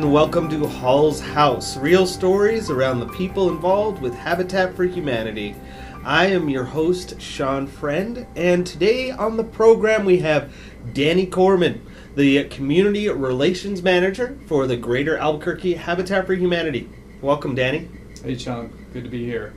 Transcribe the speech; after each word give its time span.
And 0.00 0.14
welcome 0.14 0.48
to 0.48 0.66
Hall's 0.66 1.20
House 1.20 1.76
real 1.76 2.06
stories 2.06 2.70
around 2.70 3.00
the 3.00 3.08
people 3.08 3.50
involved 3.50 4.00
with 4.00 4.14
Habitat 4.14 4.74
for 4.74 4.84
Humanity. 4.84 5.54
I 6.04 6.24
am 6.28 6.48
your 6.48 6.64
host, 6.64 7.20
Sean 7.20 7.66
Friend, 7.66 8.26
and 8.34 8.66
today 8.66 9.10
on 9.10 9.36
the 9.36 9.44
program 9.44 10.06
we 10.06 10.20
have 10.20 10.54
Danny 10.94 11.26
Corman, 11.26 11.86
the 12.16 12.44
Community 12.44 13.10
Relations 13.10 13.82
Manager 13.82 14.38
for 14.46 14.66
the 14.66 14.78
Greater 14.78 15.18
Albuquerque 15.18 15.74
Habitat 15.74 16.24
for 16.24 16.32
Humanity. 16.32 16.88
Welcome, 17.20 17.54
Danny. 17.54 17.90
Hey, 18.24 18.38
Sean. 18.38 18.72
Good 18.94 19.04
to 19.04 19.10
be 19.10 19.26
here. 19.26 19.52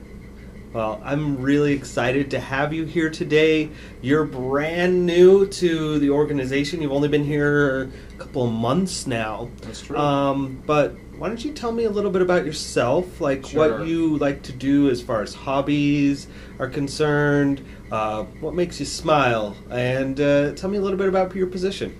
Well, 0.74 1.00
I'm 1.04 1.40
really 1.40 1.72
excited 1.72 2.32
to 2.32 2.40
have 2.40 2.72
you 2.72 2.84
here 2.84 3.08
today. 3.08 3.70
You're 4.02 4.24
brand 4.24 5.06
new 5.06 5.46
to 5.46 6.00
the 6.00 6.10
organization. 6.10 6.82
You've 6.82 6.90
only 6.90 7.06
been 7.06 7.22
here 7.22 7.82
a 7.84 8.18
couple 8.18 8.44
of 8.46 8.52
months 8.52 9.06
now. 9.06 9.50
That's 9.62 9.82
true. 9.82 9.96
Um, 9.96 10.60
but 10.66 10.96
why 11.16 11.28
don't 11.28 11.44
you 11.44 11.52
tell 11.52 11.70
me 11.70 11.84
a 11.84 11.90
little 11.90 12.10
bit 12.10 12.22
about 12.22 12.44
yourself, 12.44 13.20
like 13.20 13.46
Sure. 13.46 13.78
what 13.78 13.86
you 13.86 14.18
like 14.18 14.42
to 14.42 14.52
do 14.52 14.90
as 14.90 15.00
far 15.00 15.22
as 15.22 15.32
hobbies 15.32 16.26
are 16.58 16.68
concerned, 16.68 17.64
uh, 17.92 18.24
what 18.40 18.54
makes 18.54 18.80
you 18.80 18.86
smile, 18.86 19.56
and 19.70 20.20
uh, 20.20 20.54
tell 20.54 20.68
me 20.70 20.78
a 20.78 20.80
little 20.80 20.98
bit 20.98 21.06
about 21.08 21.32
your 21.36 21.46
position. 21.46 21.96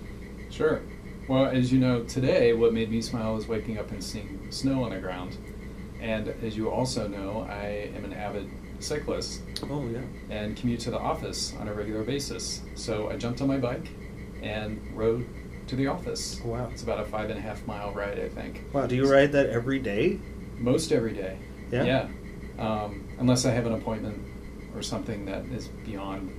sure. 0.51 0.81
Well, 1.29 1.45
as 1.45 1.71
you 1.73 1.79
know, 1.79 2.03
today 2.03 2.53
what 2.53 2.71
made 2.73 2.91
me 2.91 3.01
smile 3.01 3.33
was 3.35 3.47
waking 3.47 3.79
up 3.79 3.89
and 3.91 4.03
seeing 4.03 4.45
snow 4.51 4.83
on 4.83 4.91
the 4.91 4.99
ground. 4.99 5.37
And 5.99 6.27
as 6.43 6.55
you 6.55 6.69
also 6.69 7.07
know, 7.07 7.47
I 7.49 7.89
am 7.95 8.05
an 8.05 8.13
avid 8.13 8.47
cyclist 8.79 9.41
Oh 9.69 9.85
yeah. 9.87 9.99
and 10.29 10.55
commute 10.55 10.79
to 10.81 10.91
the 10.91 10.99
office 10.99 11.53
on 11.59 11.67
a 11.67 11.73
regular 11.73 12.03
basis. 12.03 12.61
So 12.75 13.09
I 13.09 13.17
jumped 13.17 13.41
on 13.41 13.47
my 13.47 13.57
bike 13.57 13.87
and 14.41 14.81
rode 14.95 15.25
to 15.67 15.75
the 15.75 15.87
office. 15.87 16.39
Wow. 16.43 16.69
It's 16.71 16.83
about 16.83 16.99
a 16.99 17.05
five 17.05 17.29
and 17.29 17.39
a 17.39 17.41
half 17.41 17.65
mile 17.65 17.91
ride, 17.91 18.19
I 18.19 18.29
think. 18.29 18.63
Wow. 18.73 18.85
Do 18.87 18.95
you 18.95 19.11
ride 19.11 19.31
that 19.31 19.49
every 19.49 19.79
day? 19.79 20.19
Most 20.57 20.91
every 20.91 21.13
day. 21.13 21.37
Yeah? 21.71 21.83
Yeah. 21.83 22.07
Um, 22.59 23.07
unless 23.19 23.45
I 23.45 23.51
have 23.51 23.65
an 23.65 23.73
appointment 23.73 24.21
or 24.75 24.81
something 24.81 25.25
that 25.25 25.45
is 25.47 25.67
beyond, 25.85 26.31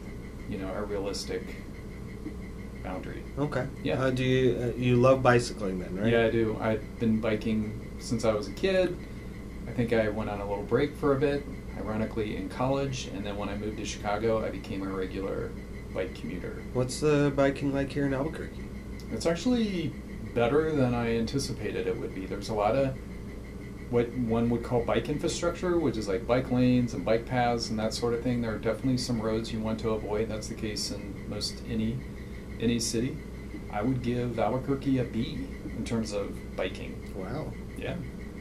you 0.48 0.58
know, 0.58 0.72
a 0.72 0.82
realistic 0.84 1.56
boundary. 2.82 3.22
Okay. 3.38 3.66
Yeah. 3.82 4.00
Uh, 4.00 4.10
do 4.10 4.24
you 4.24 4.56
uh, 4.62 4.78
you 4.78 4.96
love 4.96 5.22
bicycling 5.22 5.80
then, 5.80 5.96
right? 5.98 6.12
Yeah, 6.12 6.26
I 6.26 6.30
do. 6.30 6.56
I've 6.60 6.98
been 7.00 7.20
biking 7.20 7.90
since 7.98 8.24
I 8.24 8.32
was 8.32 8.48
a 8.48 8.52
kid. 8.52 8.96
I 9.68 9.72
think 9.72 9.92
I 9.92 10.08
went 10.08 10.30
on 10.30 10.40
a 10.40 10.48
little 10.48 10.64
break 10.64 10.94
for 10.96 11.16
a 11.16 11.18
bit, 11.18 11.44
ironically 11.78 12.36
in 12.36 12.48
college, 12.48 13.08
and 13.14 13.24
then 13.24 13.36
when 13.36 13.48
I 13.48 13.56
moved 13.56 13.78
to 13.78 13.84
Chicago, 13.84 14.44
I 14.44 14.50
became 14.50 14.82
a 14.82 14.88
regular 14.88 15.50
bike 15.94 16.14
commuter. 16.14 16.62
What's 16.72 17.00
the 17.00 17.32
biking 17.34 17.72
like 17.72 17.90
here 17.90 18.06
in 18.06 18.14
Albuquerque? 18.14 18.64
It's 19.12 19.26
actually 19.26 19.92
better 20.34 20.70
than 20.72 20.94
I 20.94 21.16
anticipated 21.16 21.86
it 21.86 21.98
would 21.98 22.14
be. 22.14 22.26
There's 22.26 22.50
a 22.50 22.54
lot 22.54 22.76
of 22.76 22.96
what 23.90 24.12
one 24.18 24.50
would 24.50 24.62
call 24.62 24.84
bike 24.84 25.08
infrastructure, 25.08 25.78
which 25.78 25.96
is 25.96 26.08
like 26.08 26.26
bike 26.26 26.50
lanes 26.50 26.94
and 26.94 27.04
bike 27.04 27.24
paths 27.24 27.70
and 27.70 27.78
that 27.78 27.94
sort 27.94 28.14
of 28.14 28.22
thing. 28.22 28.42
There 28.42 28.54
are 28.54 28.58
definitely 28.58 28.98
some 28.98 29.20
roads 29.20 29.52
you 29.52 29.60
want 29.60 29.78
to 29.80 29.90
avoid. 29.90 30.28
That's 30.28 30.48
the 30.48 30.54
case 30.54 30.90
in 30.90 31.28
most 31.28 31.62
any 31.68 31.98
any 32.60 32.78
city. 32.80 33.16
I 33.72 33.82
would 33.82 34.02
give 34.02 34.38
Albuquerque 34.38 34.98
a 34.98 35.04
B 35.04 35.46
in 35.76 35.84
terms 35.84 36.12
of 36.12 36.34
biking. 36.56 37.12
Wow. 37.14 37.52
Yeah, 37.76 37.96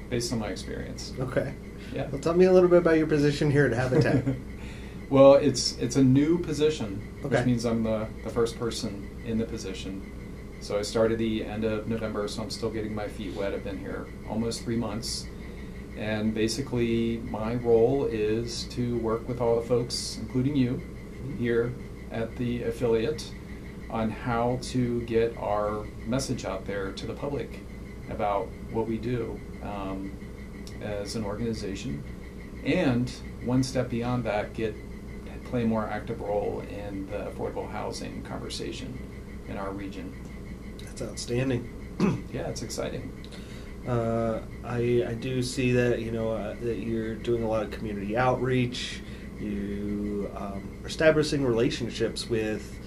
based 0.10 0.32
on 0.34 0.40
my 0.40 0.48
experience. 0.48 1.14
Okay. 1.20 1.54
Yeah. 1.94 2.08
Well, 2.12 2.22
tell 2.22 2.34
me 2.34 2.46
a 2.46 2.52
little 2.52 2.70
bit 2.70 2.80
about 2.80 2.98
your 2.98 3.08
position 3.08 3.52
here 3.52 3.66
at 3.66 3.74
Habitat. 3.74 4.24
well, 5.10 5.36
it's 5.36 5.78
it's 5.78 5.96
a 5.96 6.04
new 6.04 6.40
position, 6.40 7.02
Okay. 7.20 7.38
which 7.38 7.46
means 7.46 7.66
I'm 7.66 7.84
the, 7.84 8.08
the 8.24 8.30
first 8.30 8.58
person 8.58 9.10
in 9.26 9.38
the 9.38 9.46
position. 9.46 10.12
So 10.62 10.80
I 10.80 10.82
started 10.82 11.20
the 11.20 11.46
end 11.46 11.64
of 11.64 11.88
November, 11.88 12.28
so 12.28 12.42
I'm 12.42 12.50
still 12.50 12.72
getting 12.72 12.96
my 12.96 13.08
feet 13.08 13.36
wet. 13.36 13.54
I've 13.54 13.64
been 13.64 13.78
here 13.78 14.08
almost 14.30 14.64
three 14.64 14.78
months. 14.78 15.28
And 15.98 16.34
basically, 16.34 17.18
my 17.30 17.56
role 17.56 18.06
is 18.06 18.66
to 18.72 18.98
work 18.98 19.28
with 19.30 19.40
all 19.40 19.56
the 19.56 19.62
folks, 19.62 20.18
including 20.20 20.56
you, 20.56 20.72
mm-hmm. 20.72 21.38
here 21.38 21.74
at 22.12 22.36
the 22.36 22.64
affiliate, 22.64 23.32
on 23.90 24.10
how 24.10 24.60
to 24.62 25.02
get 25.02 25.38
our 25.38 25.86
message 26.06 26.44
out 26.44 26.66
there 26.66 26.92
to 26.92 27.06
the 27.06 27.14
public 27.14 27.62
about 28.10 28.48
what 28.72 28.88
we 28.88 28.98
do 28.98 29.40
um, 29.66 30.12
as 30.82 31.16
an 31.16 31.26
organization. 31.26 32.04
And 32.64 33.10
one 33.44 33.64
step 33.64 33.90
beyond 33.90 34.24
that, 34.24 34.54
get 34.54 34.76
play 35.46 35.64
a 35.64 35.68
more 35.68 35.88
active 35.88 36.20
role 36.20 36.64
in 36.70 37.08
the 37.10 37.18
affordable 37.18 37.70
housing 37.70 38.24
conversation 38.24 38.98
in 39.48 39.58
our 39.58 39.72
region. 39.72 40.14
That's 40.84 41.02
outstanding. 41.02 41.72
Yeah, 42.34 42.50
it's 42.50 42.62
exciting. 42.62 43.10
Uh, 43.88 44.42
I 44.66 45.06
I 45.08 45.14
do 45.14 45.42
see 45.42 45.72
that 45.72 46.02
you 46.02 46.12
know 46.12 46.32
uh, 46.32 46.56
that 46.62 46.80
you're 46.80 47.16
doing 47.16 47.44
a 47.44 47.48
lot 47.48 47.64
of 47.64 47.72
community 47.72 48.18
outreach. 48.18 49.02
You 49.40 50.30
um, 50.36 50.82
are 50.84 50.88
establishing 50.88 51.46
relationships 51.46 52.30
with 52.30 52.78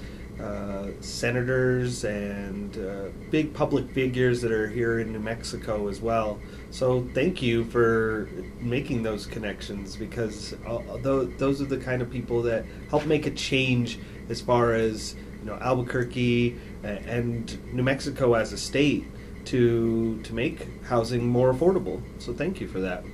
uh, 0.40 0.88
senators 1.00 2.04
and 2.04 2.78
uh, 2.78 3.08
big 3.30 3.52
public 3.52 3.90
figures 3.90 4.40
that 4.40 4.52
are 4.52 4.68
here 4.68 5.00
in 5.00 5.12
New 5.12 5.18
Mexico 5.18 5.88
as 5.88 6.00
well. 6.00 6.38
So 6.70 7.08
thank 7.12 7.42
you 7.42 7.64
for 7.64 8.28
making 8.60 9.02
those 9.02 9.26
connections 9.26 9.96
because 9.96 10.54
uh, 10.66 10.78
tho- 10.98 11.24
those 11.24 11.60
are 11.60 11.66
the 11.66 11.78
kind 11.78 12.02
of 12.02 12.10
people 12.10 12.42
that 12.42 12.64
help 12.88 13.06
make 13.06 13.26
a 13.26 13.32
change 13.32 13.98
as 14.28 14.40
far 14.40 14.74
as 14.74 15.16
you 15.40 15.46
know 15.46 15.54
Albuquerque 15.54 16.56
and 16.82 17.72
New 17.72 17.82
Mexico 17.82 18.34
as 18.34 18.52
a 18.52 18.58
state 18.58 19.04
to 19.46 20.20
to 20.22 20.34
make 20.34 20.84
housing 20.84 21.26
more 21.26 21.52
affordable. 21.52 22.02
So 22.18 22.32
thank 22.32 22.60
you 22.60 22.68
for 22.68 22.80
that. 22.80 23.04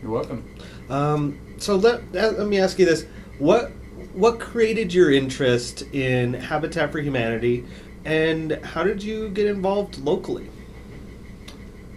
You're 0.00 0.10
welcome. 0.10 0.54
Um, 0.88 1.38
so 1.58 1.76
let 1.76 2.00
uh, 2.14 2.32
let 2.32 2.46
me 2.46 2.58
ask 2.58 2.78
you 2.78 2.84
this: 2.84 3.06
what 3.38 3.72
what 4.14 4.38
created 4.40 4.92
your 4.92 5.10
interest 5.10 5.82
in 5.92 6.34
Habitat 6.34 6.92
for 6.92 7.00
Humanity, 7.00 7.64
and 8.04 8.52
how 8.64 8.82
did 8.82 9.02
you 9.02 9.28
get 9.30 9.46
involved 9.46 9.98
locally? 9.98 10.50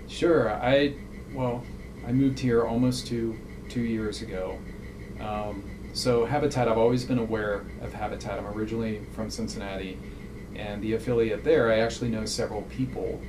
Sure. 0.07 0.51
I 0.51 0.95
well, 1.33 1.63
I 2.07 2.11
moved 2.11 2.39
here 2.39 2.63
almost 2.65 3.07
two 3.07 3.37
two 3.69 3.81
years 3.81 4.21
ago. 4.21 4.57
Um, 5.19 5.63
so 5.93 6.25
Habitat, 6.25 6.67
I've 6.67 6.77
always 6.77 7.03
been 7.05 7.19
aware 7.19 7.65
of 7.81 7.93
Habitat. 7.93 8.39
I'm 8.39 8.47
originally 8.47 9.01
from 9.13 9.29
Cincinnati, 9.29 9.97
and 10.55 10.81
the 10.81 10.93
affiliate 10.93 11.43
there, 11.43 11.71
I 11.71 11.79
actually 11.79 12.09
know 12.09 12.25
several 12.25 12.61
people 12.63 13.21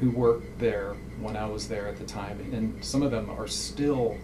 who 0.00 0.10
worked 0.10 0.58
there 0.58 0.94
when 1.20 1.36
I 1.36 1.46
was 1.46 1.68
there 1.68 1.86
at 1.86 1.96
the 1.96 2.04
time, 2.04 2.38
and 2.52 2.84
some 2.84 3.02
of 3.02 3.10
them 3.10 3.30
are 3.30 3.46
still 3.46 4.16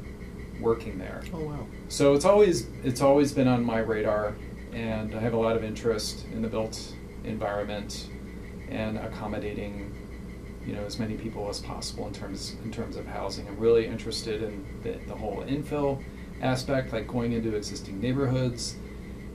working 0.61 0.99
there. 0.99 1.23
Oh 1.33 1.41
wow! 1.41 1.67
So 1.89 2.15
it's 2.15 2.25
always 2.25 2.67
it's 2.85 3.01
always 3.01 3.33
been 3.33 3.49
on 3.49 3.65
my 3.65 3.79
radar, 3.79 4.35
and 4.73 5.15
I 5.15 5.21
have 5.21 5.33
a 5.33 5.39
lot 5.39 5.57
of 5.57 5.65
interest 5.65 6.27
in 6.33 6.43
the 6.43 6.49
built 6.49 6.95
environment 7.25 8.09
and 8.69 8.99
accommodating, 8.99 9.93
you 10.65 10.75
know, 10.75 10.85
as 10.85 10.99
many 10.99 11.17
people 11.17 11.49
as 11.49 11.61
possible 11.61 12.07
in 12.07 12.13
terms 12.13 12.57
in 12.65 12.71
terms 12.71 12.97
of 12.97 13.07
housing. 13.07 13.47
I'm 13.49 13.59
really 13.59 13.87
interested 13.87 14.43
in 14.43 14.65
the, 14.83 14.99
the 15.07 15.15
whole 15.15 15.45
infill 15.47 16.03
aspect, 16.41 16.93
like 16.93 17.07
going 17.07 17.33
into 17.33 17.55
existing 17.55 18.01
neighborhoods 18.01 18.77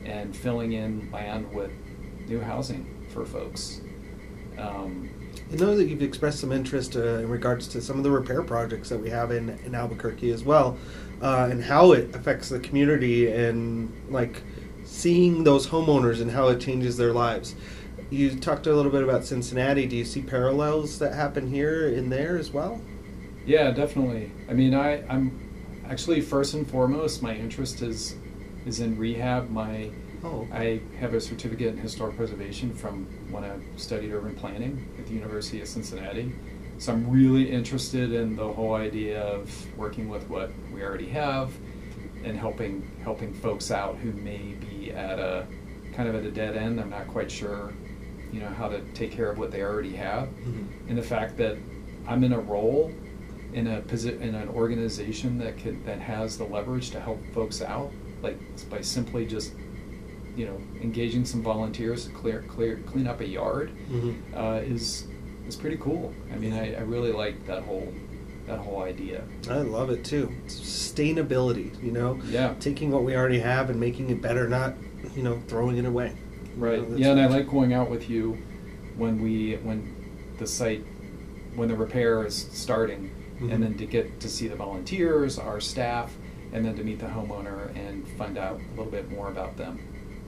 and 0.06 0.36
filling 0.36 0.74
in 0.74 1.12
land 1.12 1.52
with 1.54 1.72
new 2.28 2.40
housing 2.40 3.08
for 3.10 3.26
folks. 3.26 3.82
Um, 4.58 5.10
I 5.52 5.56
know 5.58 5.76
that 5.76 5.86
you've 5.86 6.02
expressed 6.02 6.40
some 6.40 6.52
interest 6.52 6.96
uh, 6.96 7.20
in 7.20 7.30
regards 7.30 7.68
to 7.70 7.82
some 7.82 7.98
of 7.98 8.04
the 8.04 8.12
repair 8.12 8.42
projects 8.42 8.90
that 8.90 9.00
we 9.00 9.10
have 9.10 9.32
in, 9.32 9.50
in 9.66 9.76
Albuquerque 9.76 10.32
as 10.32 10.44
well, 10.44 10.78
uh, 11.22 11.48
and 11.50 11.64
how 11.64 11.92
it 11.92 12.14
affects 12.16 12.50
the 12.50 12.60
community 12.60 13.32
and 13.32 13.92
like 14.10 14.42
seeing 14.84 15.44
those 15.44 15.68
homeowners 15.68 16.22
and 16.22 16.32
how 16.32 16.48
it 16.50 16.60
changes 16.60 16.98
their 16.98 17.14
lives. 17.14 17.56
You 18.10 18.36
talked 18.40 18.68
a 18.68 18.76
little 18.76 18.92
bit 18.92 19.04
about 19.04 19.26
Cincinnati. 19.26 19.88
Do 19.88 19.96
you 19.96 20.06
see 20.06 20.22
parallels 20.22 21.00
that 21.00 21.14
happen 21.14 21.48
here 21.48 21.88
in 21.88 22.10
there 22.10 22.38
as 22.38 22.52
well? 22.52 22.82
Yeah, 23.46 23.72
definitely. 23.72 24.32
I 24.50 24.54
mean, 24.54 24.74
I, 24.74 25.06
I'm 25.08 25.42
actually 25.88 26.22
first 26.22 26.54
and 26.54 26.70
foremost, 26.70 27.22
my 27.22 27.36
interest 27.36 27.82
is 27.82 28.16
is 28.66 28.80
in 28.80 28.98
rehab. 28.98 29.50
My 29.50 29.92
Oh, 30.26 30.48
I 30.52 30.82
have 31.00 31.14
a 31.14 31.22
certificate 31.22 31.68
in 31.68 31.78
historic 31.78 32.18
preservation 32.18 32.74
from 32.74 33.06
when 33.30 33.44
I 33.44 33.60
studied 33.76 34.12
urban 34.12 34.34
planning 34.34 34.88
at 34.98 35.06
the 35.06 35.14
University 35.14 35.62
of 35.62 35.68
Cincinnati. 35.68 36.34
So 36.78 36.92
I'm 36.94 37.10
really 37.10 37.50
interested 37.50 38.12
in 38.14 38.36
the 38.36 38.48
whole 38.52 38.74
idea 38.76 39.22
of 39.24 39.50
working 39.78 40.10
with 40.10 40.30
what 40.30 40.52
we 40.74 40.84
already 40.84 41.08
have 41.10 41.52
and 42.24 42.38
helping 42.38 42.90
helping 43.04 43.34
folks 43.34 43.72
out 43.72 43.96
who 43.98 44.12
may 44.12 44.56
be 44.70 44.92
at 44.92 45.20
a 45.20 45.46
kind 45.94 46.10
of 46.10 46.16
at 46.16 46.24
a 46.24 46.32
dead 46.32 46.58
end. 46.58 46.80
I'm 46.82 46.90
not 46.90 47.08
quite 47.08 47.32
sure, 47.32 47.72
you 48.34 48.40
know, 48.42 48.50
how 48.50 48.68
to 48.68 48.82
take 48.94 49.12
care 49.12 49.30
of 49.32 49.38
what 49.38 49.52
they 49.52 49.62
already 49.62 49.96
have. 49.96 50.28
Mhm. 50.28 50.90
And 50.90 50.98
the 50.98 51.02
fact 51.04 51.38
that 51.38 51.58
I'm 52.08 52.24
in 52.24 52.34
a 52.34 52.40
role 52.40 52.92
in 53.54 53.68
a 53.68 53.82
posi- 53.82 54.20
in 54.20 54.36
an 54.36 54.50
organization 54.50 55.38
that 55.38 55.58
could 55.58 55.86
that 55.86 56.00
has 56.02 56.38
the 56.38 56.44
leverage 56.44 56.90
to 56.92 57.00
help 57.00 57.20
folks 57.34 57.62
out, 57.62 57.92
like 58.22 58.38
by 58.70 58.82
simply 58.82 59.26
just 59.26 59.54
you 60.36 60.46
know 60.46 60.60
engaging 60.82 61.24
some 61.24 61.42
volunteers 61.42 62.06
to 62.08 62.12
clear 62.12 62.44
clear 62.50 62.82
clean 62.86 63.08
up 63.08 63.22
a 63.22 63.28
yard 63.28 63.72
Mhm. 63.90 64.16
uh, 64.36 64.62
is 64.62 65.08
is 65.48 65.56
pretty 65.56 65.78
cool. 65.78 66.14
I 66.34 66.38
mean, 66.38 66.54
I, 66.54 66.76
I 66.76 66.82
really 66.82 67.12
like 67.12 67.46
that 67.48 67.64
whole 67.64 67.92
that 68.48 68.60
whole 68.60 68.84
idea. 68.84 69.24
I 69.50 69.58
love 69.58 69.90
it 69.90 70.04
too. 70.06 70.32
Sustainability, 70.48 71.82
you 71.84 71.92
know, 71.92 72.20
Yeah. 72.30 72.54
taking 72.60 72.92
what 72.92 73.04
we 73.04 73.16
already 73.16 73.40
have 73.40 73.70
and 73.72 73.80
making 73.80 74.10
it 74.12 74.22
better, 74.22 74.48
not 74.48 74.76
you 75.16 75.24
know 75.24 75.42
throwing 75.48 75.78
it 75.78 75.86
away. 75.86 76.14
Right. 76.58 76.80
You 76.80 76.86
know, 76.86 76.96
yeah, 76.98 77.12
and 77.12 77.20
I 77.22 77.28
like 77.28 77.50
going 77.50 77.74
out 77.74 77.90
with 77.90 78.10
you 78.10 78.38
when 78.98 79.22
we 79.22 79.56
when 79.64 79.94
the 80.38 80.48
site 80.48 80.84
when 81.56 81.70
the 81.70 81.76
repair 81.76 82.26
is 82.26 82.36
starting, 82.52 83.10
Mhm. 83.42 83.52
and 83.54 83.64
then 83.64 83.74
to 83.78 83.86
get 83.86 84.20
to 84.20 84.30
see 84.30 84.48
the 84.48 84.56
volunteers, 84.56 85.40
our 85.40 85.60
staff, 85.62 86.16
and 86.54 86.66
then 86.66 86.76
to 86.76 86.84
meet 86.84 87.00
the 87.00 87.06
homeowner 87.08 87.76
and 87.76 88.08
find 88.18 88.38
out 88.38 88.60
a 88.60 88.70
little 88.78 88.92
bit 88.92 89.10
more 89.10 89.30
about 89.30 89.58
them. 89.58 89.80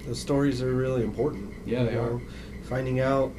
Those 0.06 0.20
stories 0.20 0.62
are 0.62 0.74
really 0.74 1.04
important. 1.04 1.54
Yeah, 1.66 1.84
they 1.84 1.96
are. 1.98 2.20
Finding 2.64 3.00
out 3.02 3.32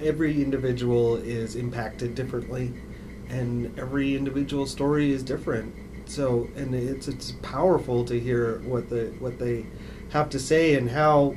every 0.00 0.42
individual 0.42 1.16
is 1.16 1.56
impacted 1.56 2.14
differently, 2.14 2.72
and 3.28 3.78
every 3.78 4.16
individual 4.16 4.66
story 4.66 5.12
is 5.12 5.22
different. 5.22 5.74
So, 6.06 6.48
and 6.56 6.74
it's 6.74 7.08
it's 7.08 7.32
powerful 7.42 8.04
to 8.06 8.18
hear 8.18 8.60
what 8.60 8.88
the 8.88 9.14
what 9.18 9.38
they 9.38 9.66
have 10.10 10.28
to 10.30 10.38
say 10.38 10.74
and 10.74 10.90
how 10.90 11.36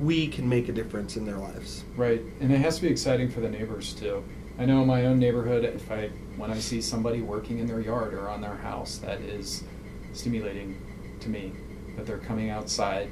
we 0.00 0.28
can 0.28 0.48
make 0.48 0.68
a 0.68 0.72
difference 0.72 1.16
in 1.16 1.26
their 1.26 1.36
lives. 1.36 1.84
Right, 1.96 2.22
and 2.40 2.52
it 2.52 2.58
has 2.58 2.76
to 2.76 2.82
be 2.82 2.88
exciting 2.88 3.30
for 3.30 3.40
the 3.40 3.50
neighbors 3.50 3.94
too. 3.94 4.24
I 4.58 4.64
know 4.64 4.82
in 4.82 4.86
my 4.86 5.06
own 5.06 5.18
neighborhood, 5.18 5.64
if 5.64 5.90
I 5.90 6.08
when 6.36 6.50
I 6.50 6.58
see 6.58 6.80
somebody 6.80 7.20
working 7.20 7.58
in 7.58 7.66
their 7.66 7.80
yard 7.80 8.14
or 8.14 8.28
on 8.28 8.40
their 8.40 8.56
house, 8.56 8.98
that 8.98 9.20
is 9.20 9.64
stimulating 10.12 10.80
to 11.20 11.28
me. 11.28 11.52
That 11.96 12.06
they're 12.06 12.18
coming 12.18 12.48
outside, 12.48 13.10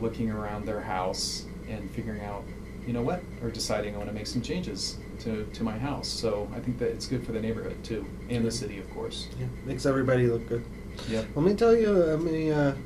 looking 0.00 0.30
around 0.30 0.66
their 0.66 0.80
house, 0.80 1.46
and 1.68 1.90
figuring 1.90 2.22
out, 2.22 2.44
you 2.86 2.92
know 2.92 3.02
what, 3.02 3.22
or 3.42 3.50
deciding 3.50 3.94
I 3.94 3.98
want 3.98 4.10
to 4.10 4.14
make 4.14 4.26
some 4.26 4.42
changes 4.42 4.98
to, 5.20 5.44
to 5.52 5.62
my 5.62 5.78
house. 5.78 6.08
So 6.08 6.48
I 6.54 6.60
think 6.60 6.78
that 6.78 6.88
it's 6.88 7.06
good 7.06 7.24
for 7.24 7.32
the 7.32 7.40
neighborhood 7.40 7.82
too, 7.84 8.06
and 8.28 8.44
the 8.44 8.50
city, 8.50 8.78
of 8.78 8.90
course. 8.90 9.28
Yeah, 9.38 9.46
makes 9.64 9.86
everybody 9.86 10.26
look 10.26 10.48
good. 10.48 10.64
Yeah. 11.08 11.24
Let 11.34 11.44
me 11.44 11.54
tell 11.54 11.74
you, 11.74 12.12
I 12.12 12.16
mean, 12.16 12.52
uh, 12.52 12.76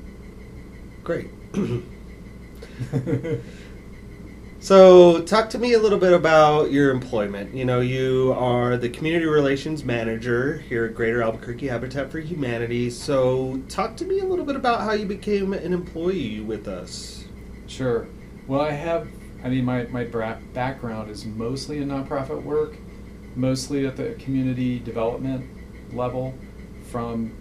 great. 1.02 1.30
So, 4.60 5.22
talk 5.22 5.48
to 5.50 5.58
me 5.58 5.74
a 5.74 5.78
little 5.78 5.98
bit 5.98 6.12
about 6.12 6.72
your 6.72 6.90
employment. 6.90 7.54
You 7.54 7.64
know, 7.64 7.78
you 7.78 8.34
are 8.36 8.76
the 8.76 8.88
community 8.88 9.24
relations 9.24 9.84
manager 9.84 10.58
here 10.58 10.86
at 10.86 10.96
Greater 10.96 11.22
Albuquerque 11.22 11.68
Habitat 11.68 12.10
for 12.10 12.18
Humanity. 12.18 12.90
So, 12.90 13.62
talk 13.68 13.96
to 13.98 14.04
me 14.04 14.18
a 14.18 14.24
little 14.24 14.44
bit 14.44 14.56
about 14.56 14.80
how 14.80 14.92
you 14.92 15.06
became 15.06 15.52
an 15.52 15.72
employee 15.72 16.40
with 16.40 16.66
us. 16.66 17.24
Sure. 17.68 18.08
Well, 18.48 18.60
I 18.60 18.72
have, 18.72 19.06
I 19.44 19.48
mean, 19.48 19.64
my, 19.64 19.84
my 19.84 20.04
bra- 20.04 20.38
background 20.52 21.10
is 21.10 21.24
mostly 21.24 21.78
in 21.78 21.88
nonprofit 21.88 22.42
work, 22.42 22.76
mostly 23.36 23.86
at 23.86 23.96
the 23.96 24.14
community 24.14 24.78
development 24.78 25.48
level, 25.92 26.34
from 26.90 27.36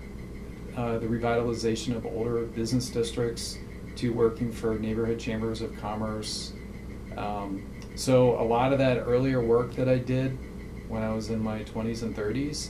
uh, 0.76 1.00
the 1.00 1.08
revitalization 1.08 1.96
of 1.96 2.06
older 2.06 2.44
business 2.46 2.90
districts 2.90 3.58
to 3.96 4.14
working 4.14 4.52
for 4.52 4.78
neighborhood 4.78 5.20
chambers 5.20 5.62
of 5.62 5.76
commerce. 5.78 6.54
Um, 7.18 7.68
so, 7.96 8.40
a 8.40 8.44
lot 8.44 8.74
of 8.74 8.80
that 8.80 8.98
earlier 8.98 9.42
work 9.42 9.74
that 9.74 9.90
I 9.90 9.98
did 9.98 10.38
when 10.88 11.02
I 11.02 11.12
was 11.14 11.32
in 11.32 11.44
my 11.44 11.64
20s 11.64 12.04
and 12.04 12.16
30s 12.16 12.70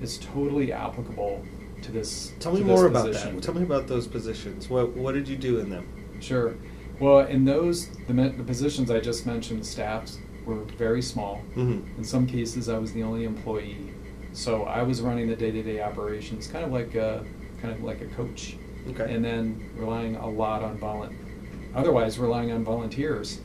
is 0.00 0.18
totally 0.18 0.72
applicable 0.72 1.44
to 1.82 1.92
this. 1.92 2.32
Tell 2.38 2.52
me 2.52 2.62
more 2.62 2.86
about 2.86 3.06
position. 3.06 3.36
that. 3.36 3.42
Tell 3.42 3.54
me 3.54 3.62
about 3.62 3.88
those 3.88 4.06
positions. 4.06 4.68
What 4.68 4.96
what 4.96 5.14
did 5.14 5.28
you 5.28 5.36
do 5.36 5.58
in 5.58 5.70
them? 5.70 5.86
Sure. 6.20 6.54
Well, 7.00 7.20
in 7.20 7.44
those, 7.44 7.88
the, 8.06 8.12
the 8.12 8.42
positions 8.44 8.90
I 8.90 9.00
just 9.00 9.24
mentioned, 9.26 9.60
the 9.60 9.64
staffs 9.64 10.18
were 10.44 10.62
very 10.76 11.02
small. 11.02 11.42
Mm-hmm. 11.54 11.98
In 11.98 12.04
some 12.04 12.26
cases, 12.26 12.68
I 12.68 12.78
was 12.78 12.92
the 12.92 13.02
only 13.02 13.24
employee, 13.24 13.92
so 14.32 14.64
I 14.64 14.82
was 14.82 15.00
running 15.00 15.28
the 15.28 15.36
day-to-day 15.36 15.80
operations, 15.82 16.46
kind 16.48 16.64
of 16.64 16.72
like 16.72 16.94
a 16.94 17.24
kind 17.60 17.74
of 17.74 17.82
like 17.82 18.00
a 18.00 18.06
coach, 18.06 18.56
Okay. 18.90 19.12
and 19.12 19.24
then 19.24 19.70
relying 19.76 20.16
a 20.16 20.28
lot 20.28 20.62
on 20.62 20.78
volun, 20.78 21.14
otherwise 21.74 22.18
relying 22.18 22.52
on 22.52 22.64
volunteers 22.64 23.40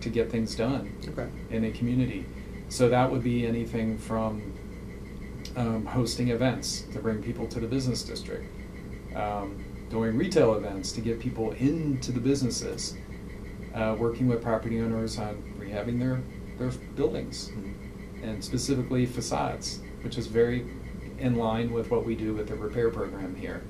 to 0.00 0.08
get 0.10 0.30
things 0.30 0.54
done 0.54 0.94
Okay. 1.08 1.28
in 1.50 1.64
a 1.64 1.70
community. 1.72 2.26
So 2.68 2.88
that 2.90 3.10
would 3.10 3.22
be 3.22 3.46
anything 3.46 3.96
from 3.98 4.52
um, 5.56 5.86
hosting 5.86 6.28
events 6.28 6.82
to 6.92 6.98
bring 7.00 7.22
people 7.22 7.46
to 7.48 7.60
the 7.60 7.66
business 7.66 8.02
district, 8.02 8.46
um, 9.16 9.63
doing 9.94 10.16
retail 10.16 10.54
events 10.54 10.90
to 10.90 11.00
get 11.00 11.20
people 11.20 11.52
into 11.52 12.10
the 12.10 12.18
businesses, 12.18 12.96
uh, 13.76 13.94
working 13.96 14.26
with 14.26 14.42
property 14.42 14.80
owners 14.80 15.18
on 15.20 15.40
rehabbing 15.56 16.00
their, 16.00 16.20
their 16.58 16.76
buildings, 16.96 17.52
and 18.20 18.42
specifically 18.42 19.06
facades, 19.06 19.80
which 20.02 20.18
is 20.18 20.26
very 20.26 20.66
in 21.20 21.36
line 21.36 21.72
with 21.72 21.92
what 21.92 22.04
we 22.04 22.16
do 22.16 22.34
with 22.34 22.48
the 22.48 22.56
repair 22.56 22.90
program 22.90 23.36
here. 23.36 23.62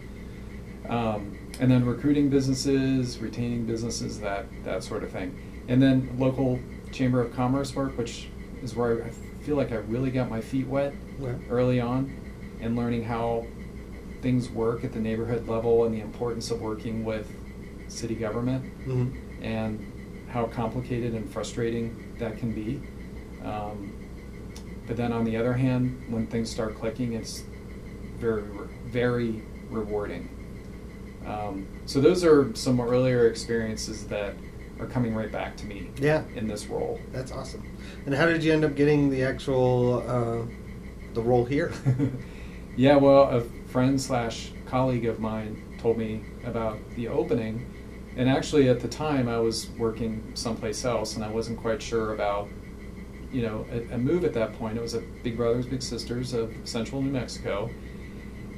Um, 0.88 1.38
and 1.60 1.70
then 1.70 1.84
recruiting 1.84 2.30
businesses, 2.30 3.18
retaining 3.18 3.66
businesses, 3.66 4.18
that 4.20 4.46
that 4.64 4.82
sort 4.82 5.04
of 5.04 5.10
thing. 5.10 5.38
And 5.68 5.82
then 5.82 6.16
local 6.18 6.58
chamber 6.90 7.20
of 7.20 7.34
commerce 7.34 7.74
work, 7.74 7.98
which 7.98 8.28
is 8.62 8.74
where 8.74 9.04
I 9.04 9.10
feel 9.44 9.56
like 9.56 9.72
I 9.72 9.76
really 9.76 10.10
got 10.10 10.30
my 10.30 10.40
feet 10.40 10.66
wet 10.66 10.94
Okay. 11.20 11.36
early 11.50 11.80
on, 11.80 12.16
and 12.60 12.76
learning 12.76 13.04
how 13.04 13.46
things 14.24 14.48
work 14.48 14.84
at 14.84 14.92
the 14.94 14.98
neighborhood 14.98 15.46
level 15.46 15.84
and 15.84 15.94
the 15.94 16.00
importance 16.00 16.50
of 16.50 16.58
working 16.62 17.04
with 17.04 17.30
city 17.88 18.14
government 18.14 18.64
Mm-hmm. 18.88 19.42
and 19.44 20.26
how 20.30 20.46
complicated 20.46 21.14
and 21.14 21.30
frustrating 21.30 22.16
that 22.18 22.38
can 22.38 22.52
be. 22.52 22.80
Um, 23.44 23.92
but 24.86 24.96
then 24.96 25.12
on 25.12 25.24
the 25.24 25.36
other 25.36 25.52
hand, 25.52 26.02
when 26.08 26.26
things 26.26 26.50
start 26.50 26.74
clicking, 26.74 27.12
it's 27.12 27.44
very, 28.18 28.42
very 28.86 29.42
rewarding. 29.70 30.28
Um, 31.26 31.68
so 31.86 32.00
those 32.00 32.24
are 32.24 32.52
some 32.56 32.80
earlier 32.80 33.28
experiences 33.28 34.06
that 34.08 34.34
are 34.80 34.86
coming 34.86 35.14
right 35.14 35.30
back 35.30 35.56
to 35.58 35.66
me 35.66 35.90
Yeah. 36.00 36.22
in 36.34 36.48
this 36.48 36.66
role. 36.66 36.98
That's 37.12 37.30
awesome. 37.30 37.62
And 38.06 38.14
how 38.14 38.24
did 38.26 38.42
you 38.42 38.52
end 38.54 38.64
up 38.64 38.74
getting 38.74 39.10
the 39.10 39.22
actual 39.22 40.02
uh, 40.08 40.46
the 41.14 41.20
role 41.22 41.44
here? 41.44 41.72
yeah, 42.76 42.96
well, 42.96 43.22
a 43.38 43.42
friend 43.74 44.00
slash 44.00 44.52
colleague 44.66 45.04
of 45.04 45.18
mine 45.18 45.60
told 45.78 45.98
me 45.98 46.20
about 46.44 46.78
the 46.94 47.08
opening, 47.08 47.68
and 48.16 48.28
actually 48.30 48.68
at 48.68 48.78
the 48.78 48.86
time 48.86 49.28
I 49.28 49.38
was 49.38 49.68
working 49.70 50.30
someplace 50.34 50.84
else, 50.84 51.16
and 51.16 51.24
I 51.24 51.28
wasn't 51.28 51.58
quite 51.58 51.82
sure 51.82 52.14
about, 52.14 52.48
you 53.32 53.42
know, 53.42 53.66
a, 53.72 53.94
a 53.94 53.98
move 53.98 54.22
at 54.24 54.32
that 54.34 54.56
point. 54.60 54.78
It 54.78 54.80
was 54.80 54.94
a 54.94 55.02
Big 55.24 55.36
Brothers 55.36 55.66
Big 55.66 55.82
Sisters 55.82 56.34
of 56.34 56.54
Central 56.62 57.02
New 57.02 57.10
Mexico, 57.10 57.68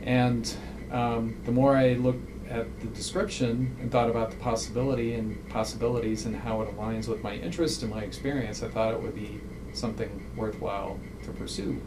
and 0.03 0.55
um, 0.93 1.41
the 1.47 1.51
more 1.51 1.75
I 1.75 1.95
looked 1.95 2.29
at 2.51 2.67
the 2.81 2.89
description 2.89 3.75
and 3.81 3.91
thought 3.91 4.11
about 4.11 4.31
the 4.31 4.37
possibility 4.37 5.15
and 5.15 5.49
possibilities 5.49 6.27
and 6.27 6.37
how 6.37 6.61
it 6.61 6.77
aligns 6.77 7.09
with 7.09 7.23
my 7.23 7.37
interest 7.37 7.81
and 7.83 7.91
my 7.91 8.03
experience, 8.03 8.63
I 8.63 8.69
thought 8.69 8.93
it 8.93 9.01
would 9.01 9.15
be 9.15 9.41
something 9.73 10.31
worthwhile 10.37 11.01
to 11.25 11.31
pursue. 11.31 11.81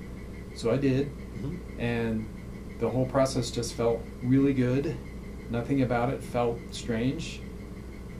So 0.55 0.71
I 0.71 0.77
did, 0.77 1.11
Mhm. 1.37 1.59
and 1.77 2.25
the 2.79 2.89
whole 2.89 3.05
process 3.05 3.51
just 3.51 3.73
felt 3.73 4.01
really 4.23 4.53
good. 4.53 4.97
Nothing 5.49 5.81
about 5.81 6.09
it 6.13 6.23
felt 6.23 6.57
strange. 6.71 7.41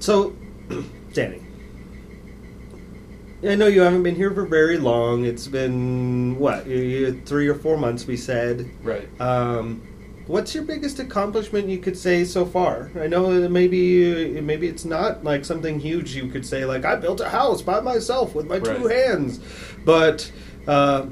So, 0.00 0.36
Danny, 1.12 1.40
I 3.44 3.54
know 3.54 3.68
you 3.68 3.82
haven't 3.82 4.02
been 4.02 4.16
here 4.16 4.32
for 4.32 4.44
very 4.44 4.76
long. 4.76 5.24
It's 5.24 5.46
been 5.46 6.36
what 6.36 6.66
you- 6.66 6.78
you- 6.78 7.22
three 7.24 7.46
or 7.46 7.54
four 7.54 7.76
months, 7.76 8.08
we 8.08 8.16
said. 8.16 8.68
Right. 8.82 9.08
Um, 9.20 9.82
what's 10.30 10.54
your 10.54 10.64
biggest 10.64 10.98
accomplishment 11.00 11.68
you 11.68 11.78
could 11.78 11.96
say 11.96 12.24
so 12.24 12.46
far? 12.46 12.90
I 12.98 13.06
know 13.06 13.48
maybe 13.48 14.40
maybe 14.40 14.68
it's 14.68 14.84
not 14.84 15.24
like 15.24 15.44
something 15.44 15.80
huge. 15.80 16.14
You 16.14 16.28
could 16.28 16.46
say 16.46 16.64
like 16.64 16.84
I 16.84 16.96
built 16.96 17.20
a 17.20 17.28
house 17.28 17.62
by 17.62 17.80
myself 17.80 18.34
with 18.34 18.46
my 18.46 18.60
two 18.60 18.86
hands, 18.86 19.40
but 19.84 20.30
uh, 20.66 21.06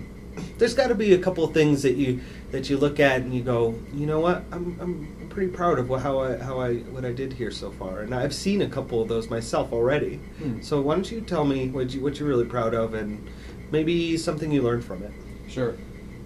there's 0.58 0.74
got 0.74 0.88
to 0.88 0.94
be 0.94 1.14
a 1.14 1.18
couple 1.18 1.44
of 1.44 1.52
things 1.52 1.82
that 1.82 1.96
you 1.96 2.20
that 2.52 2.70
you 2.70 2.78
look 2.78 2.98
at 2.98 3.20
and 3.20 3.34
you 3.34 3.42
go, 3.42 3.74
you 3.92 4.06
know 4.06 4.20
what, 4.20 4.44
I'm 4.52 4.78
I'm 4.80 5.28
pretty 5.28 5.52
proud 5.52 5.78
of 5.78 5.88
what, 5.88 6.00
how 6.02 6.20
I 6.20 6.38
how 6.38 6.60
I 6.60 6.76
what 6.76 7.04
I 7.04 7.12
did 7.12 7.32
here 7.32 7.50
so 7.50 7.70
far, 7.72 8.00
and 8.00 8.14
I've 8.14 8.34
seen 8.34 8.62
a 8.62 8.68
couple 8.68 9.02
of 9.02 9.08
those 9.08 9.28
myself 9.28 9.72
already. 9.72 10.16
Hmm. 10.38 10.60
So 10.62 10.80
why 10.80 10.94
don't 10.94 11.10
you 11.10 11.20
tell 11.20 11.44
me 11.44 11.68
what 11.68 11.92
you 11.92 12.00
what 12.00 12.18
you're 12.18 12.28
really 12.28 12.46
proud 12.46 12.72
of 12.72 12.94
and 12.94 13.28
maybe 13.70 14.16
something 14.16 14.50
you 14.50 14.62
learned 14.62 14.84
from 14.84 15.02
it. 15.02 15.12
Sure. 15.48 15.76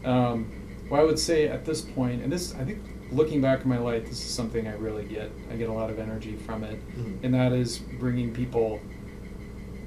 Um, 0.04 0.50
well, 0.92 1.00
I 1.00 1.04
would 1.04 1.18
say 1.18 1.48
at 1.48 1.64
this 1.64 1.80
point, 1.80 2.22
and 2.22 2.30
this, 2.30 2.54
I 2.54 2.64
think, 2.64 2.78
looking 3.10 3.40
back 3.40 3.62
in 3.62 3.68
my 3.70 3.78
life, 3.78 4.04
this 4.04 4.22
is 4.22 4.30
something 4.30 4.66
I 4.68 4.74
really 4.74 5.04
get. 5.06 5.30
I 5.50 5.56
get 5.56 5.70
a 5.70 5.72
lot 5.72 5.88
of 5.88 5.98
energy 5.98 6.36
from 6.36 6.62
it, 6.64 6.78
Mhm. 6.94 7.16
and 7.22 7.32
that 7.32 7.52
is 7.54 7.78
bringing 7.78 8.30
people 8.34 8.78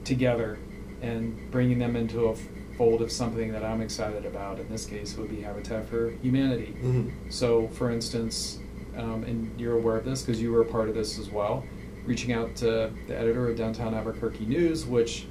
together 0.04 0.58
and 1.04 1.36
bringing 1.52 1.78
them 1.78 1.96
into 1.96 2.26
a 2.26 2.36
fold 2.76 3.04
of 3.04 3.12
something 3.12 3.52
that 3.52 3.64
I'm 3.64 3.82
excited 3.82 4.26
about. 4.26 4.60
In 4.60 4.68
this 4.68 4.86
case, 4.88 5.14
it 5.14 5.20
would 5.20 5.30
be 5.30 5.42
Habitat 5.42 5.88
for 5.88 6.10
Humanity. 6.24 6.74
Mhm. 6.84 7.12
So, 7.30 7.68
for 7.68 7.92
instance, 7.92 8.58
um, 8.98 9.24
and 9.26 9.52
you're 9.60 9.78
aware 9.78 9.98
of 9.98 10.06
this 10.06 10.24
because 10.24 10.42
you 10.42 10.52
were 10.52 10.62
a 10.62 10.66
part 10.66 10.90
of 10.90 10.96
this 10.96 11.20
as 11.20 11.30
well, 11.32 11.64
reaching 12.08 12.32
out 12.34 12.56
to 12.58 12.90
the 13.06 13.16
editor 13.16 13.48
of 13.48 13.56
Downtown 13.58 13.94
Albuquerque 13.94 14.48
News, 14.48 14.88
which 14.88 15.28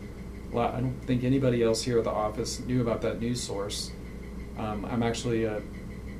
I 0.56 0.78
don't 0.80 0.94
think 1.04 1.24
anybody 1.24 1.64
else 1.64 1.82
here 1.82 1.98
at 1.98 2.04
the 2.04 2.10
office 2.12 2.64
knew 2.64 2.80
about 2.80 3.02
that 3.02 3.20
news 3.20 3.40
source. 3.40 3.90
Um, 4.58 4.84
I'm 4.84 5.02
actually 5.02 5.44
a 5.44 5.62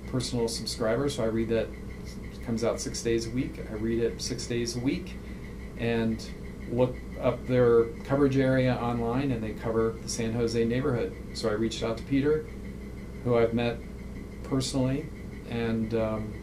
personal 0.09 0.49
subscriber, 0.49 1.09
so 1.09 1.23
I 1.23 1.27
read 1.27 1.49
that. 1.51 1.69
It 2.33 2.45
comes 2.45 2.63
out 2.63 2.81
six 2.81 3.03
days 3.03 3.27
a 3.27 3.31
week. 3.31 3.65
I 3.71 3.75
read 3.75 4.03
it 4.03 4.21
six 4.21 4.47
days 4.47 4.77
a 4.77 4.81
week, 4.81 5.17
and 5.79 6.25
look 6.71 6.95
up 7.21 7.47
their 7.47 7.85
coverage 8.05 8.37
area 8.37 8.75
online, 8.77 9.31
and 9.31 9.43
they 9.43 9.53
cover 9.53 9.95
the 10.03 10.09
San 10.09 10.33
Jose 10.33 10.63
neighborhood. 10.65 11.15
So 11.35 11.49
I 11.49 11.53
reached 11.53 11.83
out 11.83 11.97
to 11.99 12.03
Peter, 12.05 12.47
who 13.23 13.39
I've 13.39 13.55
met 13.55 13.79
personally, 14.43 15.09
and 15.49 15.95
um, 15.95 16.35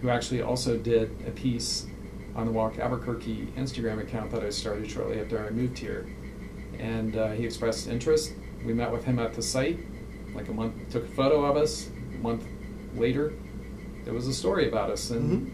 who 0.00 0.08
actually 0.08 0.42
also 0.42 0.76
did 0.76 1.10
a 1.26 1.30
piece 1.30 1.86
on 2.34 2.46
the 2.46 2.52
Walk 2.52 2.78
Albuquerque 2.78 3.52
Instagram 3.56 4.00
account 4.00 4.30
that 4.30 4.44
I 4.44 4.50
started 4.50 4.90
shortly 4.90 5.20
after 5.20 5.44
I 5.44 5.50
moved 5.50 5.78
here. 5.78 6.06
And 6.78 7.16
uh, 7.16 7.30
he 7.30 7.44
expressed 7.44 7.88
interest. 7.88 8.32
We 8.64 8.74
met 8.74 8.90
with 8.92 9.04
him 9.04 9.18
at 9.18 9.32
the 9.32 9.42
site, 9.42 9.78
like 10.36 10.48
a 10.48 10.52
month, 10.52 10.74
took 10.90 11.04
a 11.04 11.08
photo 11.08 11.44
of 11.44 11.56
us. 11.56 11.88
A 12.14 12.18
month 12.22 12.44
later, 12.94 13.32
there 14.04 14.14
was 14.14 14.26
a 14.26 14.34
story 14.34 14.68
about 14.68 14.90
us 14.90 15.10
in, 15.10 15.52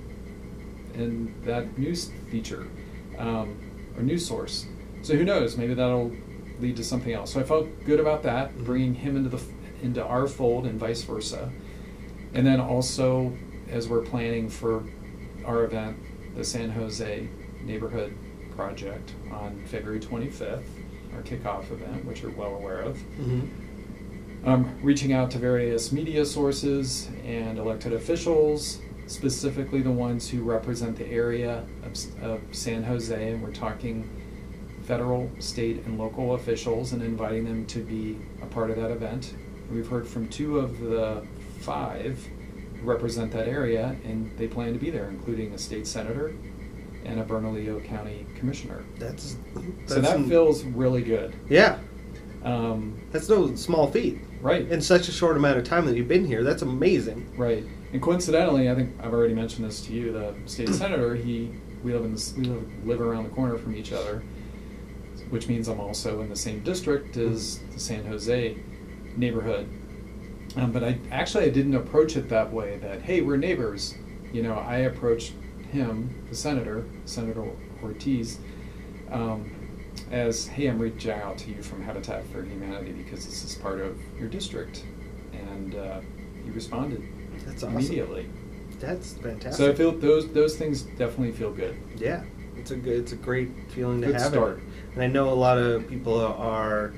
in 0.95 1.35
that 1.45 1.79
news 1.79 2.11
feature 2.31 2.67
um, 3.19 3.57
or 3.97 4.03
news 4.03 4.27
source. 4.27 4.67
So 5.03 5.15
who 5.17 5.25
knows? 5.25 5.57
Maybe 5.57 5.75
that'll 5.75 6.13
lead 6.61 6.77
to 6.77 6.85
something 6.85 7.13
else. 7.13 7.33
So 7.33 7.41
I 7.41 7.43
felt 7.45 7.67
good 7.85 7.99
about 8.01 8.23
that, 8.25 8.53
Mhm. 8.55 8.65
bringing 8.65 8.95
him 8.95 9.17
into 9.17 9.29
the 9.31 9.43
into 9.83 10.05
our 10.05 10.29
fold 10.29 10.65
and 10.65 10.79
vice 10.79 11.03
versa. 11.03 11.51
And 12.35 12.47
then 12.47 12.61
also, 12.61 13.33
as 13.69 13.89
we're 13.89 14.03
planning 14.03 14.49
for 14.49 14.85
our 15.45 15.65
event, 15.65 15.97
the 16.37 16.45
San 16.45 16.71
Jose 16.71 17.27
Neighborhood 17.65 18.15
Project 18.55 19.13
on 19.33 19.61
February 19.67 19.99
25th, 19.99 20.63
our 21.17 21.23
kickoff 21.23 21.69
event, 21.73 22.05
which 22.05 22.23
you're 22.23 22.31
well 22.31 22.55
aware 22.55 22.81
of, 22.81 22.97
Mhm. 23.21 23.49
Um, 24.45 24.79
reaching 24.83 25.13
out 25.13 25.31
to 25.33 25.39
various 25.39 25.93
media 25.93 26.25
sources 26.25 27.09
and 27.25 27.59
elected 27.59 27.93
officials, 27.93 28.81
specifically 29.07 29.83
the 29.83 29.91
ones 29.91 30.29
who 30.29 30.43
represent 30.43 30.97
the 30.97 31.07
area 31.07 31.65
of, 31.85 32.23
of 32.23 32.41
San 32.51 32.83
Jose, 32.83 33.31
and 33.31 33.43
we're 33.43 33.53
talking 33.53 34.09
federal, 34.85 35.31
state, 35.39 35.85
and 35.85 35.99
local 35.99 36.35
officials, 36.35 36.93
and 36.93 37.03
inviting 37.03 37.45
them 37.45 37.65
to 37.67 37.81
be 37.81 38.19
a 38.43 38.47
part 38.47 38.71
of 38.71 38.77
that 38.77 38.91
event. 38.91 39.35
We've 39.71 39.87
heard 39.87 40.07
from 40.07 40.29
two 40.29 40.59
of 40.59 40.81
the 40.81 41.25
five 41.61 42.27
who 42.75 42.87
represent 42.87 43.31
that 43.33 43.47
area, 43.47 43.97
and 44.05 44.37
they 44.37 44.49
plan 44.49 44.73
to 44.73 44.79
be 44.79 44.91
there, 44.91 45.09
including 45.09 45.53
a 45.55 45.59
state 45.59 45.87
senator 45.87 46.35
and 47.05 47.21
a 47.21 47.25
Bernalillo 47.25 47.81
County 47.85 48.27
commissioner. 48.37 48.85
That's, 48.99 49.37
So 49.87 50.01
that 50.01 50.25
feels 50.27 50.65
really 50.65 51.03
good. 51.03 51.35
yeah. 51.49 51.79
Um, 52.45 53.01
That's 53.13 53.29
no 53.29 53.55
small 53.55 53.91
feat. 53.91 54.19
right. 54.41 54.67
In 54.69 54.81
such 54.81 55.09
a 55.09 55.13
short 55.13 55.37
amount 55.37 55.59
of 55.59 55.65
time 55.65 55.87
that 55.87 55.97
you've 55.97 56.09
been 56.09 56.27
here, 56.27 56.43
that's 56.43 56.63
amazing. 56.63 57.33
Right, 57.37 57.65
and 57.93 58.03
coincidentally, 58.03 58.69
I 58.69 58.75
think 58.75 58.95
I've 59.01 59.13
already 59.13 59.35
mentioned 59.35 59.65
this 59.67 59.81
to 59.87 59.93
you. 59.93 60.13
The 60.13 60.35
state 60.47 60.69
senator, 60.71 61.15
he 61.15 61.53
we 61.85 61.93
live 61.93 62.05
in 62.05 62.13
this, 62.13 62.35
we 62.35 62.45
live, 62.45 62.87
live 62.87 63.01
around 63.01 63.25
the 63.25 63.31
corner 63.31 63.57
from 63.59 63.77
each 63.77 63.93
other, 63.93 64.23
which 65.31 65.49
means 65.49 65.69
I'm 65.69 65.81
also 65.81 66.21
in 66.21 66.29
the 66.29 66.37
same 66.37 66.63
district 66.63 67.17
as 67.17 67.59
the 67.73 67.79
San 67.81 68.05
Jose 68.07 68.57
neighborhood. 69.17 69.69
Um, 70.57 70.71
but 70.73 70.83
I 70.85 70.99
actually 71.11 71.45
I 71.45 71.49
didn't 71.51 71.75
approach 71.75 72.17
it 72.17 72.29
that 72.29 72.53
way. 72.53 72.79
That 72.79 73.03
hey, 73.03 73.21
we're 73.21 73.37
neighbors. 73.37 73.95
You 74.33 74.43
know, 74.43 74.55
I 74.55 74.79
approached 74.79 75.35
him, 75.71 76.27
the 76.29 76.35
senator, 76.35 76.85
Senator 77.05 77.47
Ortiz, 77.83 78.39
um, 79.11 79.51
as 80.13 80.47
hey, 80.47 80.67
I'm 80.69 80.79
reaching 80.79 81.11
out 81.11 81.39
to 81.39 81.51
you 81.51 81.63
from 81.63 81.83
Habitat 81.83 82.25
for 82.27 82.45
Humanity 82.45 82.93
because 82.93 83.25
this 83.25 83.43
is 83.43 83.55
part 83.57 83.81
of 83.81 83.99
your 84.19 84.29
district, 84.29 84.85
and 85.33 85.75
uh, 85.75 86.01
he 86.45 86.51
responded 86.51 87.03
That's 87.47 87.63
awesome. 87.65 87.79
immediately. 87.79 88.29
That's 88.79 89.15
fantastic. 89.15 89.55
So 89.55 89.71
I 89.71 89.75
feel 89.75 89.93
those 89.93 90.31
those 90.33 90.57
things 90.57 90.83
definitely 90.83 91.33
feel 91.33 91.51
good. 91.53 91.77
yeah, 91.97 92.23
it's 92.57 92.71
a 92.71 92.77
good, 92.77 92.99
it's 92.99 93.13
a 93.13 93.17
great 93.17 93.51
feeling 93.71 94.01
to 94.03 94.09
Good 94.09 94.17
have 94.17 94.33
start. 94.33 94.59
it. 94.59 94.65
And 94.95 95.03
I 95.03 95.07
know 95.07 95.31
a 95.31 95.35
lot 95.35 95.57
of 95.59 95.89
people 95.89 96.21
are 96.21 96.93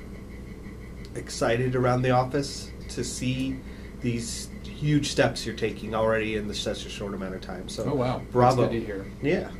excited 1.15 1.75
around 1.75 2.01
the 2.01 2.11
office 2.11 2.71
to 2.89 3.03
see 3.03 3.57
these 4.01 4.49
huge 4.63 5.09
steps 5.09 5.45
you're 5.45 5.55
taking 5.55 5.95
already 5.95 6.35
in 6.35 6.53
such 6.53 6.85
a 6.85 6.89
short 6.89 7.13
amount 7.13 7.33
of 7.33 7.41
time. 7.41 7.69
So, 7.69 7.85
oh 7.85 7.95
wow, 7.95 8.21
bravo! 8.31 8.63
That's 8.63 8.73
good 8.73 8.79
to 8.81 8.85
hear. 8.85 9.05
Yeah. 9.21 9.51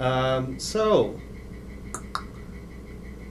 Um, 0.00 0.60
so, 0.60 1.20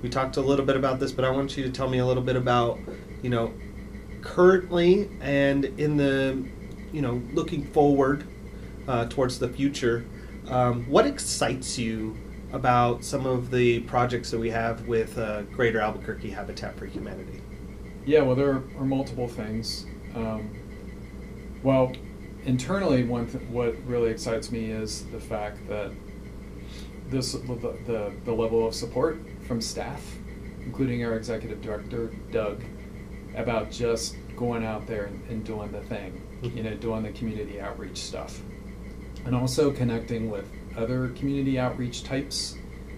we 0.01 0.09
talked 0.09 0.37
a 0.37 0.41
little 0.41 0.65
bit 0.65 0.75
about 0.75 0.99
this, 0.99 1.11
but 1.11 1.25
I 1.25 1.29
want 1.29 1.57
you 1.57 1.63
to 1.63 1.71
tell 1.71 1.89
me 1.89 1.99
a 1.99 2.05
little 2.05 2.23
bit 2.23 2.35
about, 2.35 2.79
you 3.21 3.29
know, 3.29 3.53
currently 4.21 5.09
and 5.21 5.65
in 5.65 5.97
the, 5.97 6.43
you 6.91 7.01
know, 7.01 7.21
looking 7.33 7.65
forward 7.65 8.27
uh, 8.87 9.05
towards 9.07 9.39
the 9.39 9.49
future. 9.49 10.05
Um, 10.49 10.85
what 10.89 11.05
excites 11.05 11.77
you 11.77 12.17
about 12.53 13.03
some 13.03 13.25
of 13.25 13.51
the 13.51 13.81
projects 13.81 14.31
that 14.31 14.39
we 14.39 14.49
have 14.49 14.87
with 14.87 15.17
uh, 15.17 15.41
Greater 15.43 15.79
Albuquerque 15.79 16.29
Habitat 16.29 16.77
for 16.77 16.85
Humanity? 16.85 17.41
Yeah, 18.05 18.21
well, 18.21 18.35
there 18.35 18.63
are 18.77 18.85
multiple 18.85 19.27
things. 19.27 19.85
Um, 20.15 20.55
well, 21.63 21.91
internally, 22.45 23.03
one 23.03 23.27
th- 23.27 23.43
what 23.49 23.75
really 23.85 24.11
excites 24.11 24.51
me 24.51 24.71
is 24.71 25.05
the 25.07 25.19
fact 25.19 25.67
that 25.67 25.91
this 27.09 27.33
the, 27.33 27.77
the 27.85 28.13
the 28.25 28.31
level 28.31 28.67
of 28.67 28.75
support 28.75 29.17
from 29.47 29.61
staff, 29.61 30.03
including 30.63 31.03
our 31.05 31.15
executive 31.15 31.61
director 31.61 32.11
Doug, 32.31 32.61
about 33.35 33.71
just 33.71 34.15
going 34.35 34.65
out 34.65 34.85
there 34.85 35.05
and, 35.05 35.29
and 35.29 35.43
doing 35.43 35.71
the 35.71 35.81
thing, 35.81 36.21
mm-hmm. 36.41 36.57
you 36.57 36.63
know, 36.63 36.75
doing 36.75 37.03
the 37.03 37.11
community 37.11 37.59
outreach 37.59 37.97
stuff, 37.97 38.41
and 39.25 39.35
also 39.35 39.71
connecting 39.71 40.29
with 40.29 40.51
other 40.77 41.09
community 41.09 41.57
outreach 41.57 42.03
types 42.03 42.55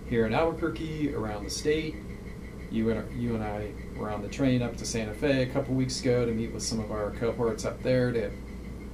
here 0.09 0.25
in 0.25 0.33
Albuquerque, 0.33 1.13
around 1.13 1.43
the 1.43 1.49
state. 1.49 1.95
You 2.71 2.91
and 2.91 3.21
you 3.21 3.33
and 3.33 3.43
I 3.43 3.71
were 3.97 4.11
on 4.11 4.21
the 4.21 4.27
train 4.27 4.61
up 4.61 4.77
to 4.77 4.85
Santa 4.85 5.13
Fe 5.13 5.43
a 5.43 5.47
couple 5.47 5.73
weeks 5.73 6.01
ago 6.01 6.25
to 6.25 6.31
meet 6.31 6.53
with 6.53 6.61
some 6.61 6.79
of 6.79 6.91
our 6.91 7.11
cohorts 7.11 7.65
up 7.65 7.81
there 7.81 8.11
to 8.11 8.31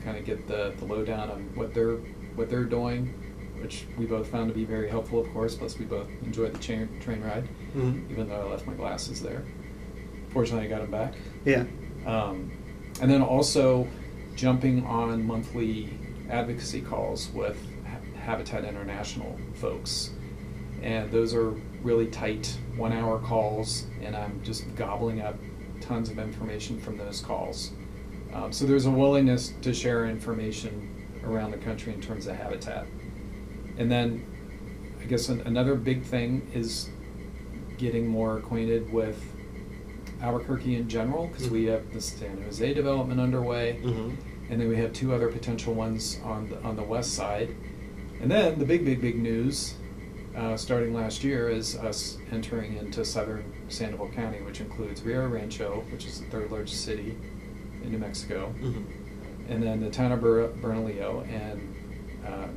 kind 0.02 0.18
of 0.18 0.24
get 0.24 0.48
the, 0.48 0.74
the 0.78 0.86
lowdown 0.86 1.30
on 1.30 1.52
what 1.56 1.74
they're 1.74 1.98
what 2.36 2.50
they're 2.50 2.64
doing, 2.64 3.14
which 3.62 3.86
we 3.98 4.06
both 4.06 4.28
found 4.28 4.48
to 4.50 4.54
be 4.54 4.66
very 4.66 4.90
helpful, 4.90 5.20
of 5.20 5.32
course. 5.34 5.56
Plus, 5.56 5.78
we 5.80 5.86
both 5.86 6.08
enjoyed 6.24 6.54
the 6.54 6.60
train 6.60 6.88
train 7.00 7.22
ride, 7.22 7.48
Mhm. 7.76 8.10
even 8.12 8.28
though 8.30 8.48
I 8.48 8.52
left 8.52 8.68
my 8.68 8.74
glasses 8.74 9.22
there. 9.22 9.44
Fortunately, 10.30 10.66
I 10.66 10.70
got 10.70 10.82
them 10.82 10.92
back. 10.92 11.14
Yeah. 11.46 11.66
Um, 12.06 12.52
and 13.02 13.10
then 13.10 13.22
also 13.22 13.88
jumping 14.36 14.86
on 14.86 15.26
monthly 15.26 15.90
advocacy 16.30 16.82
calls 16.82 17.30
with 17.34 17.58
Ha- 17.86 18.20
Habitat 18.20 18.66
International 18.66 19.38
folks. 19.56 20.12
And 20.82 21.10
those 21.12 21.34
are 21.34 21.52
really 21.84 22.08
tight 22.08 22.58
one 22.76 22.92
hour 22.92 23.20
calls, 23.20 23.86
and 24.02 24.16
I'm 24.16 24.42
just 24.44 24.76
gobbling 24.76 25.22
up 25.22 25.36
tons 25.82 26.10
of 26.10 26.20
information 26.20 26.80
from 26.80 26.98
those 26.98 27.22
calls. 27.22 27.72
Um, 28.34 28.52
so 28.52 28.66
there's 28.66 28.86
a 28.86 28.92
willingness 28.92 29.54
to 29.62 29.74
share 29.74 30.06
information 30.06 30.90
around 31.24 31.52
the 31.52 31.58
country 31.58 31.94
in 31.94 32.02
terms 32.02 32.28
of 32.28 32.36
habitat. 32.36 32.86
And 33.78 33.92
then 33.92 34.26
I 35.02 35.06
guess 35.06 35.30
an, 35.30 35.42
another 35.42 35.76
big 35.76 36.04
thing 36.04 36.50
is 36.54 36.90
getting 37.78 38.08
more 38.08 38.38
acquainted 38.38 38.92
with 38.92 39.22
Albuquerque 40.22 40.76
in 40.76 40.88
general 40.88 41.28
because 41.28 41.50
we 41.50 41.66
have 41.66 41.92
the 41.94 42.02
San 42.02 42.42
Jose 42.44 42.74
development 42.74 43.20
underway, 43.20 43.80
Mm-hmm. 43.84 44.16
and 44.52 44.62
then 44.62 44.68
we 44.70 44.78
have 44.78 44.94
two 44.94 45.14
other 45.14 45.28
potential 45.28 45.74
ones 45.74 46.20
on 46.24 46.50
the, 46.50 46.62
on 46.64 46.76
the 46.76 46.84
west 46.84 47.14
side. 47.14 47.54
And 48.22 48.32
then 48.32 48.58
the 48.58 48.66
big, 48.66 48.86
big, 48.86 49.02
big 49.02 49.18
news 49.18 49.76
uh, 50.38 50.56
starting 50.56 50.94
last 50.94 51.24
year 51.24 51.50
is 51.50 51.76
us 51.78 52.18
entering 52.32 52.78
into 52.78 53.04
southern 53.04 53.44
Sandoval 53.68 54.10
County, 54.10 54.42
which 54.42 54.62
includes 54.62 55.02
Rio 55.04 55.28
Rancho, 55.28 55.84
which 55.92 56.06
is 56.06 56.22
the 56.22 56.26
third 56.28 56.50
largest 56.52 56.84
city 56.86 57.18
in 57.84 57.92
New 57.92 57.98
Mexico, 57.98 58.54
Mm-hmm. 58.62 59.52
and 59.52 59.62
then 59.62 59.80
the 59.82 59.90
town 59.90 60.12
of 60.14 60.22
Ber- 60.22 60.48
Bernalillo 60.62 61.26
and 61.30 61.76
uh, 62.26 62.48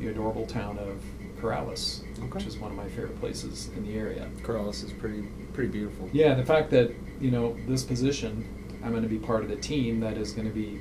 the 0.00 0.08
adorable 0.08 0.46
town 0.46 0.78
of 0.78 1.02
Corrales, 1.40 2.02
Okay. 2.18 2.26
which 2.28 2.46
is 2.46 2.58
one 2.58 2.70
of 2.70 2.76
my 2.76 2.88
favorite 2.88 3.18
places 3.20 3.70
in 3.76 3.84
the 3.86 3.94
area. 3.96 4.28
Corrales 4.42 4.84
is 4.84 4.92
pretty 4.92 5.22
pretty 5.52 5.70
beautiful. 5.70 6.08
Yeah, 6.12 6.34
the 6.34 6.44
fact 6.44 6.70
that 6.70 6.92
you 7.20 7.30
know 7.30 7.56
this 7.66 7.82
position, 7.82 8.44
I'm 8.84 8.90
going 8.90 9.02
to 9.02 9.08
be 9.08 9.18
part 9.18 9.42
of 9.42 9.48
the 9.48 9.56
team 9.56 10.00
that 10.00 10.16
is 10.16 10.32
going 10.32 10.48
to 10.48 10.54
be 10.54 10.80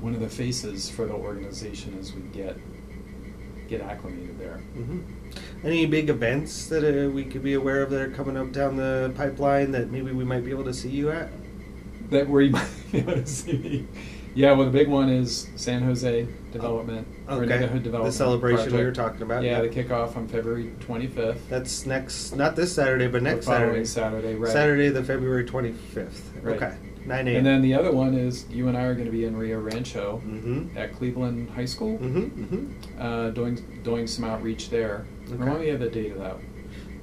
one 0.00 0.14
of 0.14 0.20
the 0.20 0.28
faces 0.28 0.90
for 0.90 1.06
the 1.06 1.14
organization 1.14 1.96
as 1.98 2.12
we 2.12 2.22
get 2.32 2.56
get 3.68 3.80
acclimated 3.80 4.38
there. 4.38 4.58
hmm 4.74 5.00
Any 5.64 5.86
big 5.86 6.10
events 6.10 6.66
that 6.68 6.84
uh, 6.84 7.10
we 7.10 7.24
could 7.24 7.42
be 7.42 7.54
aware 7.54 7.82
of 7.82 7.90
that 7.90 8.00
are 8.00 8.10
coming 8.10 8.36
up 8.36 8.52
down 8.52 8.76
the 8.76 9.12
pipeline 9.16 9.70
that 9.72 9.90
maybe 9.90 10.12
we 10.12 10.24
might 10.24 10.44
be 10.44 10.50
able 10.50 10.64
to 10.64 10.74
see 10.74 10.90
you 10.90 11.10
at? 11.10 11.30
That 12.10 12.28
where 12.28 12.42
you 12.42 12.50
might 12.50 12.68
be 12.92 12.98
able 12.98 13.14
to 13.14 13.26
see 13.26 13.52
me. 13.56 13.86
Yeah, 14.34 14.52
well, 14.52 14.64
the 14.66 14.72
big 14.72 14.88
one 14.88 15.08
is 15.10 15.48
San 15.54 15.82
Jose 15.82 16.26
development, 16.52 17.06
or 17.28 17.34
Okay. 17.36 17.46
neighborhood 17.46 17.80
The 17.80 17.84
development. 17.84 18.14
celebration 18.14 18.64
we 18.66 18.70
project. 18.72 18.84
were 18.98 19.04
talking 19.04 19.22
about. 19.22 19.42
Yeah, 19.44 19.62
yeah. 19.62 19.62
the 19.62 19.68
kickoff 19.68 20.16
on 20.16 20.26
February 20.26 20.72
25th. 20.80 21.38
That's 21.48 21.86
next, 21.86 22.34
not 22.34 22.56
this 22.56 22.72
Saturday, 22.72 23.06
but 23.06 23.22
next 23.22 23.46
the 23.46 23.52
Saturday. 23.52 23.84
Saturday, 23.84 24.34
right? 24.34 24.50
Saturday, 24.52 24.88
the 24.88 25.04
February 25.04 25.44
25th. 25.44 26.20
Right. 26.42 26.56
Okay. 26.56 26.74
9 27.06 27.28
a.m. 27.28 27.36
And 27.36 27.46
then 27.46 27.62
the 27.62 27.74
other 27.74 27.92
one 27.92 28.14
is 28.14 28.46
you 28.50 28.66
and 28.68 28.76
I 28.76 28.84
are 28.84 28.94
going 28.94 29.04
to 29.06 29.12
be 29.12 29.24
in 29.24 29.36
Rio 29.36 29.60
Rancho 29.60 30.20
Mm-hmm. 30.26 30.76
at 30.78 30.94
Cleveland 30.94 31.50
High 31.50 31.66
School. 31.66 31.98
Mm-hmm. 31.98 32.44
Mm-hmm. 32.44 33.00
uh, 33.02 33.30
doing 33.30 33.80
doing 33.84 34.06
some 34.06 34.24
outreach 34.24 34.70
there. 34.70 35.04
Okay. 35.26 35.34
Remind 35.36 35.60
me 35.60 35.68
of 35.68 35.80
the 35.80 35.90
date 35.90 36.12
of 36.12 36.18
that. 36.18 36.36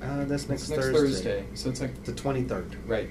Uh, 0.01 0.25
that's 0.25 0.49
next, 0.49 0.63
It's 0.63 0.69
next 0.71 0.81
Thursday. 0.87 0.97
Thursday. 0.99 1.45
So 1.53 1.69
it's 1.69 1.79
like 1.79 2.03
The 2.03 2.11
23rd. 2.13 2.75
right. 2.87 3.07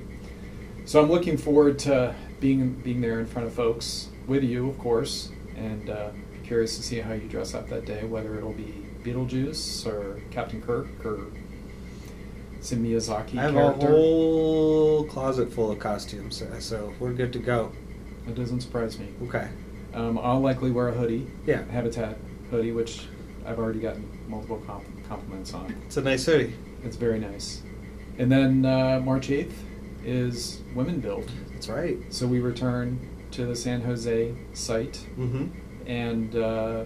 So 0.84 1.00
I'm 1.00 1.08
looking 1.10 1.36
forward 1.38 1.78
to 1.80 2.14
being 2.40 2.72
being 2.82 3.00
there 3.00 3.20
in 3.20 3.26
front 3.26 3.46
of 3.46 3.54
folks 3.54 4.08
with 4.30 4.44
you, 4.44 4.70
of 4.70 4.78
course, 4.78 5.30
and 5.56 5.90
uh, 5.90 6.10
curious 6.44 6.76
to 6.76 6.82
see 6.84 7.00
how 7.00 7.12
you 7.12 7.28
dress 7.28 7.52
up 7.52 7.68
that 7.68 7.84
day. 7.84 8.04
Whether 8.04 8.38
it'll 8.38 8.52
be 8.52 8.86
Beetlejuice 9.02 9.84
or 9.86 10.22
Captain 10.30 10.62
Kirk 10.62 10.86
or 11.04 11.26
some 12.60 12.84
Miyazaki 12.84 13.36
I 13.36 13.42
have 13.42 13.54
character. 13.54 13.86
a 13.88 13.90
whole 13.90 15.04
closet 15.06 15.52
full 15.52 15.72
of 15.72 15.80
costumes, 15.80 16.40
uh, 16.40 16.60
so 16.60 16.94
we're 17.00 17.12
good 17.12 17.32
to 17.32 17.40
go. 17.40 17.72
That 18.26 18.36
doesn't 18.36 18.60
surprise 18.60 18.98
me. 19.00 19.08
Okay. 19.24 19.48
Um, 19.94 20.16
I'll 20.22 20.40
likely 20.40 20.70
wear 20.70 20.88
a 20.88 20.92
hoodie. 20.92 21.26
Yeah. 21.44 21.64
Habitat 21.64 22.16
hoodie, 22.50 22.70
which 22.70 23.06
I've 23.44 23.58
already 23.58 23.80
gotten 23.80 24.08
multiple 24.28 24.62
comp- 24.64 24.84
compliments 25.08 25.52
on. 25.54 25.74
It's 25.86 25.96
a 25.96 26.02
nice 26.02 26.24
hoodie. 26.24 26.54
It's 26.84 26.96
very 26.96 27.18
nice. 27.18 27.62
And 28.18 28.30
then 28.30 28.64
uh, 28.64 29.00
March 29.00 29.28
8th 29.28 29.54
is 30.04 30.60
Women 30.76 31.00
Build. 31.00 31.28
That's 31.52 31.68
right. 31.68 31.96
So 32.10 32.28
we 32.28 32.38
return 32.38 33.00
to 33.32 33.46
the 33.46 33.56
San 33.56 33.80
Jose 33.82 34.34
site 34.52 35.06
Mm-hmm. 35.18 35.46
and 35.86 36.36
uh, 36.36 36.84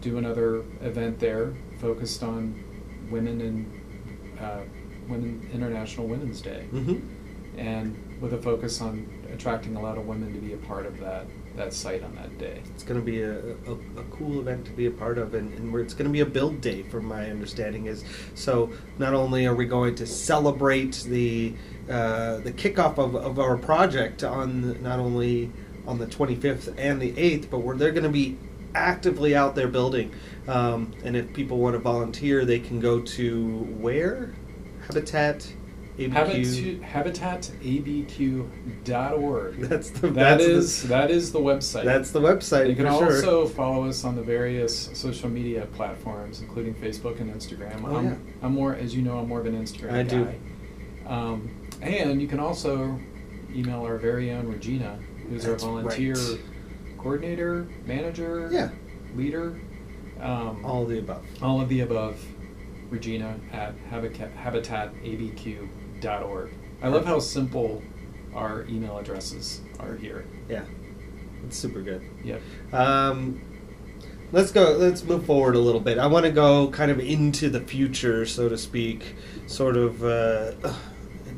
do 0.00 0.18
another 0.18 0.58
event 0.82 1.18
there 1.18 1.54
focused 1.80 2.22
on 2.22 2.62
women 3.10 3.40
and 3.40 4.40
uh, 4.40 4.60
Women 5.08 5.48
International 5.52 6.06
Women's 6.06 6.40
Day, 6.40 6.66
Mm-hmm. 6.72 7.58
and 7.58 8.20
with 8.20 8.32
a 8.32 8.38
focus 8.38 8.80
on 8.80 9.06
attracting 9.32 9.76
a 9.76 9.80
lot 9.82 9.98
of 9.98 10.06
women 10.06 10.32
to 10.32 10.38
be 10.40 10.52
a 10.54 10.56
part 10.58 10.86
of 10.86 10.98
that 11.00 11.26
that 11.56 11.72
site 11.72 12.02
on 12.02 12.12
that 12.16 12.36
day. 12.36 12.60
It's 12.74 12.82
going 12.82 12.98
to 12.98 13.04
be 13.06 13.22
a, 13.22 13.38
a, 13.38 14.00
a 14.00 14.04
cool 14.10 14.40
event 14.40 14.64
to 14.66 14.72
be 14.72 14.86
a 14.86 14.90
part 14.90 15.18
of, 15.18 15.34
and, 15.34 15.54
and 15.54 15.72
where 15.72 15.80
it's 15.80 15.94
going 15.94 16.06
to 16.08 16.12
be 16.12 16.18
a 16.18 16.26
build 16.26 16.60
day, 16.60 16.82
from 16.82 17.04
my 17.04 17.30
understanding. 17.30 17.86
Is 17.86 18.04
so 18.34 18.70
not 18.98 19.14
only 19.14 19.46
are 19.46 19.54
we 19.54 19.64
going 19.66 19.94
to 19.96 20.06
celebrate 20.06 21.04
the 21.06 21.54
uh, 21.88 22.38
the 22.38 22.50
kickoff 22.52 22.98
of, 22.98 23.14
of 23.14 23.38
our 23.38 23.56
project 23.56 24.24
on 24.24 24.82
not 24.82 24.98
only 24.98 25.52
on 25.86 25.98
the 25.98 26.06
25th 26.06 26.74
and 26.78 27.00
the 27.00 27.12
8th, 27.12 27.50
but 27.50 27.58
we're 27.58 27.76
they're 27.76 27.92
going 27.92 28.04
to 28.04 28.08
be 28.08 28.36
actively 28.74 29.36
out 29.36 29.54
there 29.54 29.68
building. 29.68 30.12
Um, 30.48 30.92
and 31.04 31.16
if 31.16 31.32
people 31.32 31.58
want 31.58 31.74
to 31.74 31.78
volunteer, 31.78 32.44
they 32.44 32.58
can 32.58 32.80
go 32.80 33.00
to 33.00 33.58
where 33.78 34.34
Habitat 34.86 35.52
ABQ. 35.98 36.82
Habitat, 36.82 37.42
habitatabq.org. 37.62 39.60
That's 39.60 39.90
the 39.90 40.08
That 40.08 40.14
that's 40.14 40.42
is 40.42 40.82
the, 40.82 40.88
that 40.88 41.10
is 41.12 41.30
the 41.30 41.38
website. 41.38 41.84
that's 41.84 42.10
the 42.10 42.20
website. 42.20 42.68
You 42.68 42.74
can 42.74 42.86
also 42.86 43.20
sure. 43.20 43.48
follow 43.48 43.86
us 43.86 44.04
on 44.04 44.16
the 44.16 44.22
various 44.22 44.90
social 44.98 45.28
media 45.28 45.66
platforms, 45.66 46.40
including 46.40 46.74
Facebook 46.74 47.20
and 47.20 47.32
Instagram. 47.32 47.84
Oh, 47.84 47.96
I'm, 47.96 48.04
yeah. 48.06 48.16
I'm 48.42 48.54
more, 48.54 48.74
as 48.74 48.92
you 48.94 49.02
know, 49.02 49.18
I'm 49.18 49.28
more 49.28 49.38
of 49.38 49.46
an 49.46 49.54
Instagram 49.54 49.92
I 49.92 50.02
guy. 50.02 50.08
do. 50.08 50.34
Um, 51.06 51.50
and 51.80 52.20
you 52.20 52.26
can 52.26 52.40
also 52.40 52.98
email 53.54 53.82
our 53.82 53.96
very 53.96 54.32
own 54.32 54.48
Regina, 54.48 54.98
who's 55.28 55.44
That's 55.44 55.62
our 55.62 55.68
volunteer 55.70 56.14
right. 56.14 56.40
coordinator, 56.98 57.66
manager, 57.86 58.48
Yeah. 58.52 58.70
leader, 59.16 59.58
um, 60.20 60.64
all 60.64 60.84
the 60.86 60.98
above. 60.98 61.24
all 61.42 61.60
of 61.60 61.68
the 61.68 61.80
above. 61.80 62.24
Regina 62.90 63.36
at 63.52 63.74
habitat, 63.90 64.36
habitatabq.org. 64.36 66.50
I 66.82 66.88
love 66.88 67.04
how 67.06 67.18
simple 67.18 67.82
our 68.34 68.64
email 68.68 68.98
addresses 68.98 69.62
are 69.80 69.96
here. 69.96 70.26
Yeah, 70.48 70.64
it's 71.46 71.56
super 71.56 71.80
good. 71.82 72.02
Yeah. 72.22 72.38
Um, 72.72 73.40
let's 74.32 74.52
go. 74.52 74.76
Let's 74.78 75.02
move 75.02 75.24
forward 75.24 75.56
a 75.56 75.60
little 75.60 75.80
bit. 75.80 75.98
I 75.98 76.06
want 76.06 76.26
to 76.26 76.30
go 76.30 76.68
kind 76.68 76.90
of 76.90 77.00
into 77.00 77.48
the 77.48 77.60
future, 77.60 78.26
so 78.26 78.48
to 78.48 78.58
speak, 78.58 79.14
sort 79.46 79.76
of 79.76 80.04
uh, 80.04 80.52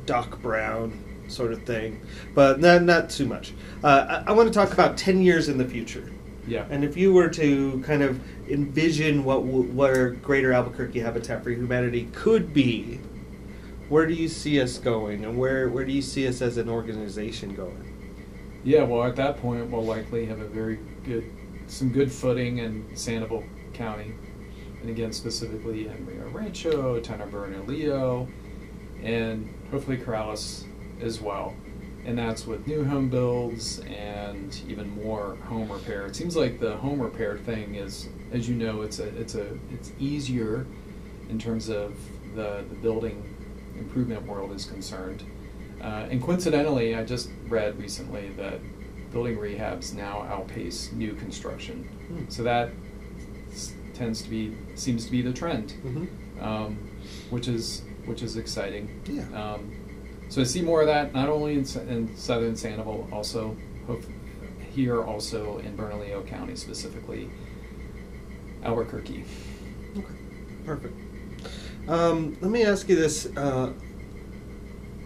Doc 0.04 0.42
Brown 0.42 1.02
sort 1.28 1.52
of 1.52 1.62
thing, 1.64 2.00
but 2.34 2.60
not 2.60 2.82
not 2.82 3.10
too 3.10 3.26
much. 3.26 3.52
Uh, 3.82 4.22
I, 4.26 4.30
I 4.30 4.32
want 4.32 4.52
to 4.52 4.54
talk 4.54 4.72
about 4.72 4.96
ten 4.96 5.20
years 5.20 5.48
in 5.48 5.58
the 5.58 5.64
future. 5.64 6.10
Yeah. 6.46 6.66
And 6.70 6.84
if 6.84 6.96
you 6.96 7.12
were 7.12 7.28
to 7.30 7.82
kind 7.84 8.02
of 8.02 8.20
envision 8.48 9.24
what 9.24 9.42
where 9.44 10.10
Greater 10.10 10.52
Albuquerque 10.52 11.00
Habitat 11.00 11.42
for 11.42 11.50
Humanity 11.50 12.08
could 12.12 12.54
be, 12.54 13.00
where 13.88 14.06
do 14.06 14.14
you 14.14 14.28
see 14.28 14.60
us 14.60 14.78
going, 14.78 15.24
and 15.24 15.36
where 15.36 15.68
where 15.68 15.84
do 15.84 15.92
you 15.92 16.02
see 16.02 16.26
us 16.28 16.42
as 16.42 16.56
an 16.56 16.68
organization 16.68 17.54
going? 17.54 17.92
Yeah, 18.64 18.82
well, 18.82 19.04
at 19.04 19.14
that 19.16 19.36
point, 19.38 19.70
we'll 19.70 19.84
likely 19.84 20.26
have 20.26 20.40
a 20.40 20.48
very 20.48 20.80
good, 21.04 21.30
some 21.68 21.90
good 21.90 22.10
footing 22.10 22.58
in 22.58 22.96
Sandoval 22.96 23.44
County, 23.74 24.12
and 24.80 24.90
again, 24.90 25.12
specifically 25.12 25.86
in 25.86 26.04
Rio 26.04 26.28
Rancho, 26.30 26.98
Tanner 26.98 27.26
Bernalillo, 27.26 28.26
and 29.02 29.48
hopefully 29.70 29.96
Corrales 29.96 30.64
as 31.00 31.20
well. 31.20 31.54
And 32.04 32.16
that's 32.16 32.46
with 32.46 32.66
new 32.68 32.84
home 32.84 33.08
builds 33.08 33.80
and 33.80 34.60
even 34.68 34.88
more 35.02 35.36
home 35.44 35.70
repair. 35.72 36.06
It 36.06 36.14
seems 36.14 36.36
like 36.36 36.60
the 36.60 36.76
home 36.76 37.00
repair 37.00 37.36
thing 37.38 37.74
is, 37.74 38.08
as 38.32 38.48
you 38.48 38.54
know, 38.54 38.82
it's 38.82 39.00
a, 39.00 39.08
it's 39.18 39.34
a, 39.34 39.46
it's 39.72 39.90
easier 39.98 40.66
in 41.28 41.38
terms 41.38 41.68
of 41.68 41.96
the, 42.36 42.64
the 42.68 42.76
building 42.76 43.34
improvement 43.76 44.24
world 44.26 44.52
is 44.52 44.64
concerned. 44.66 45.24
Uh, 45.82 46.06
and 46.10 46.22
coincidentally, 46.22 46.94
I 46.94 47.04
just 47.04 47.28
read 47.48 47.76
recently 47.78 48.28
that 48.36 48.60
building 49.10 49.36
rehabs 49.36 49.92
now 49.92 50.22
outpace 50.22 50.92
new 50.92 51.14
construction. 51.14 51.82
Hmm. 52.08 52.24
So 52.28 52.42
that 52.44 52.70
s- 53.50 53.72
tends 53.94 54.22
to 54.22 54.30
be 54.30 54.56
seems 54.74 55.04
to 55.06 55.10
be 55.10 55.22
the 55.22 55.32
trend, 55.32 55.74
Mm-hmm. 55.84 56.42
um, 56.44 56.78
which 57.30 57.48
is 57.48 57.82
which 58.06 58.22
is 58.22 58.36
exciting. 58.36 59.00
Yeah. 59.06 59.24
Um, 59.54 59.75
so 60.28 60.40
I 60.40 60.44
see 60.44 60.62
more 60.62 60.80
of 60.80 60.86
that 60.88 61.14
not 61.14 61.28
only 61.28 61.54
in, 61.54 61.66
in 61.88 62.16
southern 62.16 62.56
Sandoval, 62.56 63.08
also 63.12 63.56
here, 64.70 65.02
also 65.02 65.58
in 65.58 65.76
Bernalillo 65.76 66.22
County, 66.22 66.56
specifically 66.56 67.30
Albuquerque. 68.62 69.24
Okay, 69.96 70.14
perfect. 70.64 70.94
Um, 71.88 72.36
let 72.40 72.50
me 72.50 72.64
ask 72.64 72.88
you 72.88 72.96
this: 72.96 73.26
uh, 73.36 73.72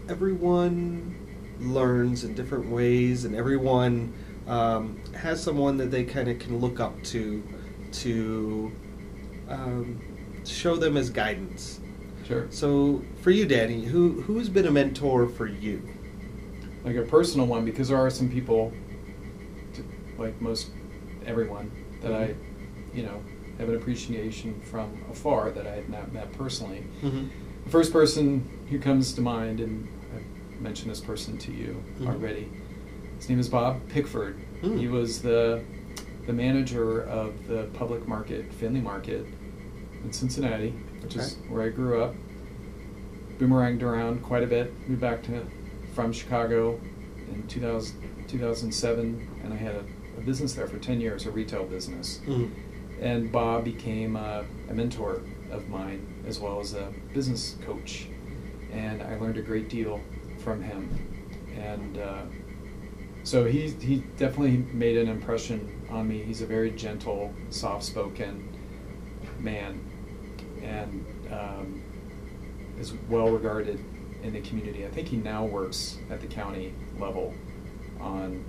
Everyone 0.08 1.14
learns 1.60 2.24
in 2.24 2.34
different 2.34 2.70
ways, 2.70 3.24
and 3.24 3.34
everyone 3.36 4.12
um, 4.48 5.00
has 5.14 5.42
someone 5.42 5.76
that 5.76 5.90
they 5.90 6.04
kind 6.04 6.28
of 6.28 6.38
can 6.38 6.58
look 6.58 6.80
up 6.80 7.00
to 7.04 7.42
to 7.92 8.72
um, 9.48 10.00
show 10.44 10.76
them 10.76 10.96
as 10.96 11.10
guidance. 11.10 11.79
Sure. 12.30 12.46
So, 12.50 13.02
for 13.22 13.30
you, 13.32 13.44
Danny, 13.44 13.84
who 13.84 14.20
who's 14.22 14.48
been 14.48 14.66
a 14.66 14.70
mentor 14.70 15.28
for 15.28 15.46
you? 15.46 15.82
like 16.82 16.96
a 16.96 17.02
personal 17.02 17.46
one 17.46 17.62
because 17.62 17.88
there 17.88 17.98
are 17.98 18.08
some 18.08 18.30
people, 18.30 18.72
like 20.16 20.40
most 20.40 20.70
everyone, 21.26 21.70
that 22.00 22.14
I, 22.14 22.34
you 22.94 23.02
know, 23.02 23.22
have 23.58 23.68
an 23.68 23.74
appreciation 23.76 24.58
from 24.62 25.04
afar 25.10 25.50
that 25.50 25.66
I 25.66 25.72
had 25.72 25.90
not 25.90 26.10
met 26.10 26.32
personally. 26.32 26.84
Mm-hmm. 27.02 27.26
The 27.64 27.70
first 27.70 27.92
person 27.92 28.48
who 28.70 28.78
comes 28.78 29.12
to 29.12 29.20
mind, 29.20 29.60
and 29.60 29.86
I've 30.16 30.60
mentioned 30.62 30.90
this 30.90 31.00
person 31.02 31.36
to 31.36 31.52
you 31.52 31.84
Mhm. 32.00 32.06
already, 32.06 32.48
his 33.18 33.28
name 33.28 33.38
is 33.38 33.50
Bob 33.50 33.86
Pickford. 33.90 34.36
Hmm. 34.62 34.78
He 34.78 34.88
was 34.88 35.20
the 35.20 35.62
the 36.26 36.32
manager 36.32 37.02
of 37.02 37.46
the 37.46 37.64
public 37.74 38.08
market, 38.08 38.50
Findlay 38.54 38.80
Market, 38.80 39.26
in 40.02 40.12
Cincinnati, 40.12 40.72
which 41.02 41.16
is 41.16 41.36
where 41.48 41.62
I 41.62 41.68
grew 41.68 42.02
up. 42.02 42.14
Boomeranged 43.38 43.82
around 43.82 44.22
quite 44.22 44.42
a 44.42 44.46
bit. 44.46 44.72
Moved 44.88 45.00
back 45.00 45.22
to 45.24 45.46
from 45.94 46.12
Chicago 46.12 46.78
in 47.32 47.46
2000, 47.48 48.26
2007, 48.28 49.28
and 49.42 49.52
I 49.52 49.56
had 49.56 49.74
a, 49.74 49.84
a 50.18 50.20
business 50.20 50.54
there 50.54 50.66
for 50.66 50.78
10 50.78 51.00
years, 51.00 51.26
a 51.26 51.30
retail 51.30 51.64
business. 51.64 52.20
Mm-hmm. 52.26 53.02
And 53.02 53.32
Bob 53.32 53.64
became 53.64 54.16
a, 54.16 54.44
a 54.68 54.74
mentor 54.74 55.22
of 55.50 55.68
mine 55.68 56.22
as 56.26 56.38
well 56.38 56.60
as 56.60 56.74
a 56.74 56.92
business 57.12 57.56
coach. 57.64 58.08
And 58.72 59.02
I 59.02 59.16
learned 59.16 59.36
a 59.38 59.42
great 59.42 59.68
deal 59.68 60.00
from 60.38 60.62
him. 60.62 61.26
And 61.56 61.98
uh, 61.98 62.22
so 63.24 63.46
he, 63.46 63.70
he 63.70 63.96
definitely 64.16 64.58
made 64.72 64.96
an 64.96 65.08
impression 65.08 65.86
on 65.90 66.08
me. 66.08 66.22
He's 66.22 66.42
a 66.42 66.46
very 66.46 66.70
gentle, 66.70 67.34
soft 67.48 67.84
spoken 67.84 68.56
man 69.38 69.89
and 70.62 71.04
um, 71.32 71.82
is 72.78 72.92
well 73.08 73.30
regarded 73.30 73.82
in 74.22 74.32
the 74.32 74.40
community. 74.40 74.84
I 74.86 74.90
think 74.90 75.08
he 75.08 75.16
now 75.16 75.44
works 75.44 75.96
at 76.10 76.20
the 76.20 76.26
county 76.26 76.74
level 76.98 77.34
on 78.00 78.44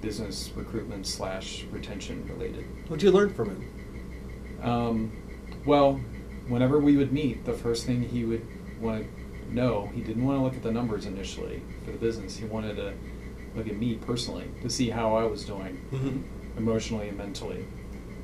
business 0.00 0.50
recruitment 0.56 1.06
slash 1.06 1.64
retention 1.70 2.26
related. 2.28 2.64
What'd 2.88 3.02
you 3.02 3.10
learn 3.10 3.32
from 3.34 3.50
him? 3.50 4.60
Um, 4.62 5.12
well, 5.66 5.94
whenever 6.48 6.78
we 6.78 6.96
would 6.96 7.12
meet, 7.12 7.44
the 7.44 7.52
first 7.52 7.86
thing 7.86 8.02
he 8.02 8.24
would 8.24 8.46
want 8.80 9.06
to 9.06 9.54
know, 9.54 9.90
he 9.94 10.00
didn't 10.00 10.24
want 10.24 10.38
to 10.38 10.42
look 10.42 10.54
at 10.54 10.62
the 10.62 10.70
numbers 10.70 11.06
initially 11.06 11.62
for 11.84 11.90
the 11.92 11.98
business. 11.98 12.36
He 12.36 12.46
wanted 12.46 12.76
to 12.76 12.92
look 13.54 13.66
at 13.66 13.76
me 13.76 13.96
personally 13.96 14.48
to 14.62 14.70
see 14.70 14.90
how 14.90 15.14
I 15.16 15.24
was 15.24 15.44
doing 15.44 15.80
Mm-hmm. 15.92 16.58
emotionally 16.58 17.08
and 17.08 17.18
mentally. 17.18 17.64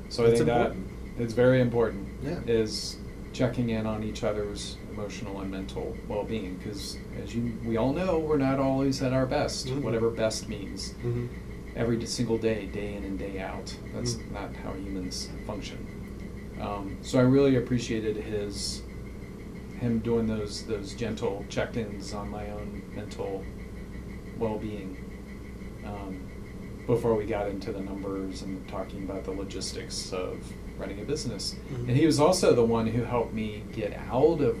So 0.09 0.23
That's 0.23 0.41
I 0.41 0.45
think 0.45 0.49
important. 0.49 0.87
that 0.87 0.96
it's 1.19 1.33
very 1.33 1.61
important. 1.61 2.07
Yeah. 2.23 2.39
Is 2.47 2.97
checking 3.33 3.69
in 3.69 3.85
on 3.85 4.03
each 4.03 4.23
other's 4.23 4.77
emotional 4.91 5.41
and 5.41 5.51
mental 5.51 5.95
well-being 6.07 6.55
because, 6.57 6.97
as 7.21 7.35
you 7.35 7.53
we 7.65 7.77
all 7.77 7.93
know, 7.93 8.17
we're 8.19 8.37
not 8.37 8.59
always 8.59 9.01
at 9.01 9.13
our 9.13 9.25
best. 9.25 9.67
Mhm. 9.67 9.81
Whatever 9.83 10.09
best 10.09 10.49
means. 10.49 10.93
Mm-hmm. 11.05 11.27
Every 11.75 12.03
single 12.07 12.39
day, 12.39 12.65
day 12.65 12.95
in 12.95 13.03
and 13.03 13.19
day 13.19 13.39
out. 13.39 13.75
That's 13.93 14.15
Mhm. 14.15 14.31
not 14.31 14.55
how 14.55 14.73
humans 14.73 15.29
function. 15.45 15.77
Um, 16.59 16.97
so 17.03 17.19
I 17.19 17.21
really 17.21 17.55
appreciated 17.57 18.17
his 18.17 18.81
him 19.79 19.99
doing 19.99 20.25
those 20.25 20.63
those 20.63 20.95
gentle 20.95 21.45
check-ins 21.49 22.11
on 22.15 22.29
my 22.31 22.49
own 22.49 22.81
mental 22.95 23.43
well-being 24.39 24.97
um, 25.85 26.19
before 26.87 27.13
we 27.15 27.25
got 27.25 27.47
into 27.47 27.71
the 27.71 27.79
numbers 27.81 28.41
and 28.41 28.67
talking 28.67 29.03
about 29.03 29.23
the 29.23 29.31
logistics 29.31 30.11
of 30.13 30.37
running 30.77 30.99
a 30.99 31.03
business. 31.03 31.55
Mhm. 31.71 31.87
And 31.89 31.97
he 31.97 32.05
was 32.05 32.19
also 32.19 32.53
the 32.53 32.63
one 32.63 32.87
who 32.87 33.03
helped 33.03 33.33
me 33.33 33.63
get 33.73 33.93
out 34.09 34.41
of 34.41 34.57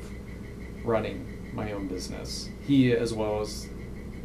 running 0.83 1.25
my 1.53 1.71
own 1.71 1.87
business. 1.87 2.49
He, 2.65 2.91
as 2.93 3.13
well 3.13 3.41
as 3.41 3.67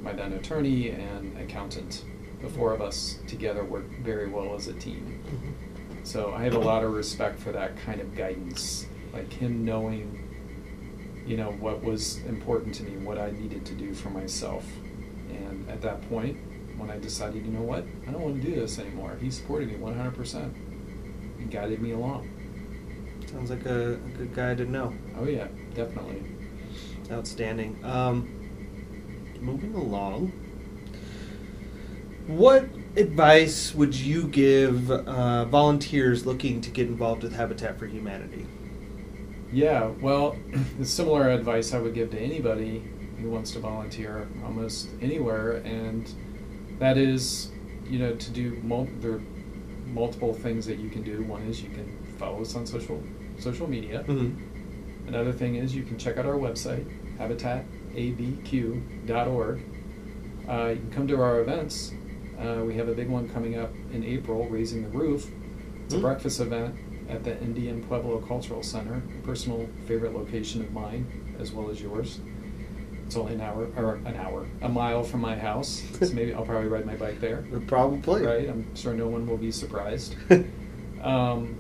my 0.02 0.12
then 0.12 0.32
attorney 0.32 0.90
and 0.90 1.36
accountant, 1.38 2.04
the 2.40 2.48
four 2.48 2.72
of 2.72 2.80
us 2.80 3.18
together 3.26 3.64
worked 3.64 3.92
very 4.00 4.28
well 4.28 4.54
as 4.54 4.68
a 4.68 4.72
team. 4.72 5.20
Mm-hmm. 5.26 6.04
So 6.04 6.32
I 6.34 6.42
have 6.42 6.54
a 6.54 6.58
lot 6.58 6.82
of 6.82 6.92
respect 6.92 7.38
for 7.38 7.52
that 7.52 7.76
kind 7.76 8.00
of 8.00 8.14
guidance, 8.16 8.86
like 9.12 9.32
him 9.32 9.64
knowing, 9.64 10.28
you 11.24 11.36
know, 11.36 11.52
what 11.52 11.84
was 11.84 12.18
important 12.24 12.74
to 12.76 12.82
me, 12.82 12.96
what 12.96 13.18
I 13.18 13.30
needed 13.30 13.64
to 13.66 13.74
do 13.74 13.94
for 13.94 14.10
myself. 14.10 14.64
And 15.30 15.68
at 15.70 15.80
that 15.82 16.08
point, 16.08 16.36
when 16.76 16.90
I 16.90 16.98
decided, 16.98 17.46
you 17.46 17.52
know 17.52 17.62
what, 17.62 17.84
I 18.08 18.10
don't 18.10 18.22
want 18.22 18.42
to 18.42 18.48
do 18.50 18.56
this 18.56 18.80
anymore, 18.80 19.16
he 19.20 19.30
supported 19.30 19.68
me 19.68 19.76
100% 19.76 20.52
and 20.71 20.71
guided 21.50 21.80
me 21.80 21.92
along. 21.92 22.28
Sounds 23.30 23.50
like 23.50 23.64
a, 23.66 23.94
a 23.94 23.96
good 23.96 24.34
guy 24.34 24.54
to 24.54 24.64
know. 24.64 24.92
Oh, 25.18 25.24
yeah, 25.24 25.48
definitely. 25.74 26.22
Outstanding. 27.10 27.82
Um, 27.84 28.28
moving 29.40 29.74
along, 29.74 30.32
what 32.26 32.66
advice 32.96 33.74
would 33.74 33.94
you 33.94 34.28
give 34.28 34.90
uh, 34.90 35.44
volunteers 35.46 36.26
looking 36.26 36.60
to 36.60 36.70
get 36.70 36.86
involved 36.88 37.22
with 37.22 37.34
Habitat 37.34 37.78
for 37.78 37.86
Humanity? 37.86 38.46
Yeah, 39.52 39.90
well, 40.00 40.36
the 40.78 40.84
similar 40.86 41.30
advice 41.30 41.74
I 41.74 41.78
would 41.78 41.94
give 41.94 42.10
to 42.10 42.18
anybody 42.18 42.82
who 43.20 43.30
wants 43.30 43.52
to 43.52 43.60
volunteer 43.60 44.28
almost 44.44 44.88
anywhere, 45.00 45.56
and 45.64 46.12
that 46.78 46.96
is, 46.96 47.50
you 47.86 47.98
know, 47.98 48.14
to 48.14 48.30
do 48.30 48.60
mul- 48.62 48.88
there 49.00 49.12
are 49.12 49.22
multiple 49.92 50.32
things 50.34 50.66
that 50.66 50.78
you 50.78 50.88
can 50.88 51.02
do. 51.02 51.22
One 51.22 51.42
is 51.42 51.62
you 51.62 51.68
can 51.70 51.96
follow 52.18 52.40
us 52.42 52.54
on 52.56 52.66
social 52.66 53.00
social 53.38 53.68
media. 53.68 54.04
Mm-hmm. 54.06 55.08
Another 55.08 55.32
thing 55.32 55.56
is 55.56 55.74
you 55.74 55.82
can 55.82 55.98
check 55.98 56.16
out 56.18 56.26
our 56.26 56.34
website, 56.36 56.84
habitatabq.org. 57.18 59.62
Uh, 60.48 60.66
you 60.68 60.76
can 60.76 60.90
come 60.90 61.06
to 61.08 61.20
our 61.20 61.40
events. 61.40 61.92
Uh, 62.38 62.62
we 62.64 62.74
have 62.74 62.88
a 62.88 62.94
big 62.94 63.08
one 63.08 63.28
coming 63.28 63.58
up 63.58 63.72
in 63.92 64.04
April, 64.04 64.46
Raising 64.48 64.82
the 64.82 64.88
Roof. 64.88 65.30
It's 65.84 65.94
a 65.94 65.98
Mm. 65.98 66.02
breakfast 66.02 66.40
event 66.40 66.74
at 67.08 67.24
the 67.24 67.40
Indian 67.42 67.82
Pueblo 67.84 68.18
Cultural 68.20 68.62
Center, 68.62 69.02
a 69.18 69.22
personal 69.26 69.68
favorite 69.86 70.14
location 70.14 70.60
of 70.62 70.72
mine 70.72 71.06
as 71.38 71.52
well 71.52 71.68
as 71.70 71.80
yours. 71.82 72.20
It's 73.12 73.18
only 73.18 73.34
an 73.34 73.42
hour, 73.42 73.68
or 73.76 73.96
an 74.06 74.16
hour, 74.16 74.46
a 74.62 74.68
mile 74.70 75.02
from 75.02 75.20
my 75.20 75.36
house. 75.36 75.82
So 76.00 76.14
maybe 76.14 76.32
I'll 76.32 76.46
probably 76.46 76.68
ride 76.68 76.86
my 76.86 76.96
bike 76.96 77.20
there. 77.20 77.44
Probably. 77.66 78.22
Right? 78.24 78.48
I'm 78.48 78.74
sure 78.74 78.94
no 78.94 79.06
one 79.06 79.26
will 79.26 79.36
be 79.36 79.52
surprised. 79.52 80.16
Um, 81.02 81.58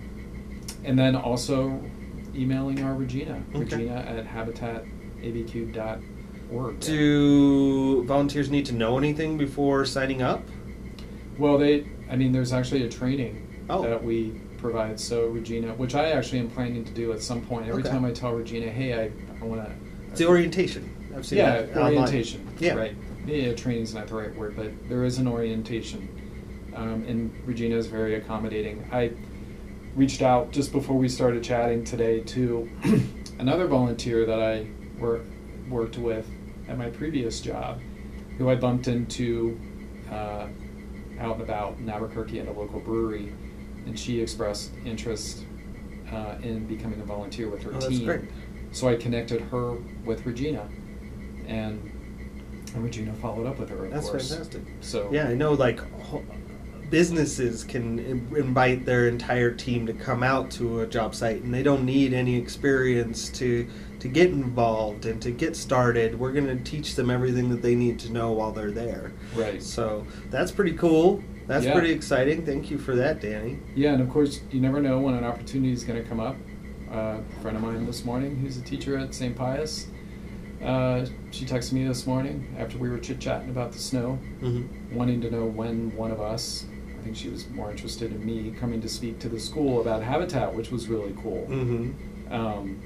and 0.84 0.96
then 0.96 1.16
also 1.16 1.82
emailing 2.32 2.80
our 2.84 2.94
Regina, 2.94 3.42
Okay. 3.50 3.58
Regina 3.58 3.96
at 3.96 4.24
habitatabq.org. 4.24 6.78
Do 6.80 8.04
volunteers 8.04 8.50
need 8.50 8.64
to 8.66 8.72
know 8.72 8.98
anything 8.98 9.36
before 9.36 9.84
signing 9.84 10.22
up? 10.22 10.44
Well, 11.38 11.58
they, 11.58 11.88
I 12.08 12.14
mean, 12.14 12.30
there's 12.30 12.52
actually 12.52 12.84
a 12.84 12.88
training 12.88 13.64
Oh. 13.68 13.82
that 13.82 14.04
we 14.04 14.40
provide. 14.58 15.00
So 15.00 15.26
Regina, 15.26 15.74
which 15.74 15.96
I 15.96 16.10
actually 16.12 16.38
am 16.38 16.48
planning 16.48 16.84
to 16.84 16.92
do 16.92 17.12
at 17.12 17.20
some 17.20 17.40
point. 17.42 17.66
Every 17.68 17.82
Okay. 17.82 17.90
time 17.90 18.04
I 18.04 18.12
tell 18.12 18.32
Regina, 18.32 18.70
hey, 18.70 18.94
I, 18.94 19.10
I 19.40 19.44
want 19.44 19.64
to. 19.64 19.72
It's 20.12 20.20
the 20.20 20.28
orientation. 20.28 20.88
I've 21.16 21.26
seen 21.26 21.38
Yeah, 21.38 21.62
that 21.62 21.76
orientation. 21.76 22.46
Yeah. 22.58 22.74
Right. 22.74 22.96
Yeah, 23.26 23.52
training's 23.54 23.94
not 23.94 24.08
the 24.08 24.14
right 24.14 24.34
word, 24.34 24.56
but 24.56 24.70
there 24.88 25.04
is 25.04 25.18
an 25.18 25.28
orientation. 25.28 26.08
Um, 26.74 27.04
and 27.06 27.30
Regina 27.46 27.76
is 27.76 27.86
very 27.86 28.16
accommodating. 28.16 28.88
I 28.92 29.12
reached 29.94 30.22
out 30.22 30.50
just 30.52 30.72
before 30.72 30.96
we 30.96 31.08
started 31.08 31.44
chatting 31.44 31.84
today 31.84 32.20
to 32.20 32.68
another 33.38 33.66
volunteer 33.66 34.24
that 34.26 34.40
I 34.42 34.66
wor- 34.98 35.20
worked 35.68 35.98
with 35.98 36.26
at 36.68 36.78
my 36.78 36.88
previous 36.90 37.40
job, 37.40 37.80
who 38.38 38.48
I 38.48 38.54
bumped 38.54 38.88
into 38.88 39.60
uh, 40.10 40.46
out 41.20 41.34
and 41.34 41.42
about 41.42 41.76
in 41.78 41.88
Albuquerque 41.88 42.40
at 42.40 42.48
a 42.48 42.52
local 42.52 42.80
brewery, 42.80 43.32
and 43.86 43.98
she 43.98 44.20
expressed 44.20 44.70
interest 44.84 45.44
uh, 46.10 46.36
in 46.42 46.66
becoming 46.66 47.00
a 47.00 47.04
volunteer 47.04 47.48
with 47.48 47.62
her 47.62 47.72
Oh, 47.74 47.88
team. 47.88 48.28
So 48.72 48.88
I 48.88 48.96
connected 48.96 49.42
her 49.42 49.74
with 50.04 50.24
Regina, 50.24 50.66
and, 51.46 51.80
and 52.74 52.84
Regina 52.84 53.12
followed 53.14 53.46
up 53.46 53.58
with 53.58 53.68
her. 53.70 53.86
Of 53.86 53.92
That's 53.92 54.10
course. 54.10 54.30
fantastic. 54.30 54.62
So 54.80 55.08
Yeah, 55.12 55.28
I 55.28 55.34
know. 55.34 55.52
Like 55.52 55.80
businesses 56.90 57.64
can 57.64 57.98
invite 58.36 58.84
their 58.84 59.08
entire 59.08 59.50
team 59.50 59.86
to 59.86 59.92
come 59.94 60.22
out 60.22 60.50
to 60.52 60.80
a 60.80 60.86
job 60.86 61.14
site, 61.14 61.42
and 61.42 61.52
they 61.52 61.62
don't 61.62 61.84
need 61.86 62.12
any 62.12 62.36
experience 62.36 63.28
to 63.30 63.66
to 63.98 64.08
get 64.08 64.30
involved 64.30 65.06
and 65.06 65.22
to 65.22 65.30
get 65.30 65.56
started. 65.56 66.18
We're 66.18 66.32
going 66.32 66.46
to 66.48 66.56
teach 66.64 66.96
them 66.96 67.08
everything 67.08 67.48
that 67.50 67.62
they 67.62 67.76
need 67.76 68.00
to 68.00 68.10
know 68.12 68.32
while 68.32 68.50
they're 68.50 68.72
there. 68.72 69.12
Right. 69.36 69.62
So 69.62 70.04
that's 70.28 70.50
pretty 70.50 70.72
cool. 70.72 71.22
That's 71.46 71.64
Yeah. 71.64 71.72
pretty 71.72 71.92
exciting. 71.92 72.44
Thank 72.44 72.68
you 72.68 72.78
for 72.78 72.96
that, 72.96 73.20
Danny. 73.20 73.58
Yeah, 73.76 73.92
and 73.92 74.02
of 74.02 74.08
course, 74.10 74.40
you 74.50 74.60
never 74.60 74.82
know 74.82 74.98
when 74.98 75.14
an 75.14 75.22
opportunity 75.22 75.72
is 75.72 75.84
going 75.84 76.02
to 76.02 76.08
come 76.08 76.18
up. 76.18 76.34
Uh, 76.90 77.18
a 77.38 77.40
friend 77.42 77.56
of 77.56 77.62
mine 77.62 77.86
this 77.86 78.04
morning, 78.04 78.36
who's 78.38 78.56
a 78.56 78.60
teacher 78.62 78.98
at 78.98 79.14
St. 79.14 79.36
Pius, 79.36 79.86
uh, 80.62 81.06
she 81.30 81.44
texted 81.44 81.72
me 81.72 81.84
this 81.84 82.06
morning 82.06 82.54
after 82.58 82.78
we 82.78 82.88
were 82.88 82.98
chit 82.98 83.20
chatting 83.20 83.50
about 83.50 83.72
the 83.72 83.78
snow, 83.78 84.18
Mm-hmm. 84.42 84.94
wanting 84.96 85.20
to 85.22 85.30
know 85.30 85.44
when 85.46 85.94
one 85.96 86.10
of 86.10 86.20
us, 86.20 86.66
I 86.98 87.02
think 87.04 87.16
she 87.16 87.28
was 87.28 87.48
more 87.50 87.70
interested 87.70 88.12
in 88.12 88.24
me, 88.24 88.54
coming 88.58 88.80
to 88.82 88.88
speak 88.88 89.18
to 89.20 89.28
the 89.28 89.40
school 89.40 89.80
about 89.80 90.02
habitat, 90.02 90.54
which 90.54 90.70
was 90.70 90.88
really 90.88 91.14
cool. 91.22 91.46
Mm-hmm. 91.50 92.32
Um, 92.32 92.80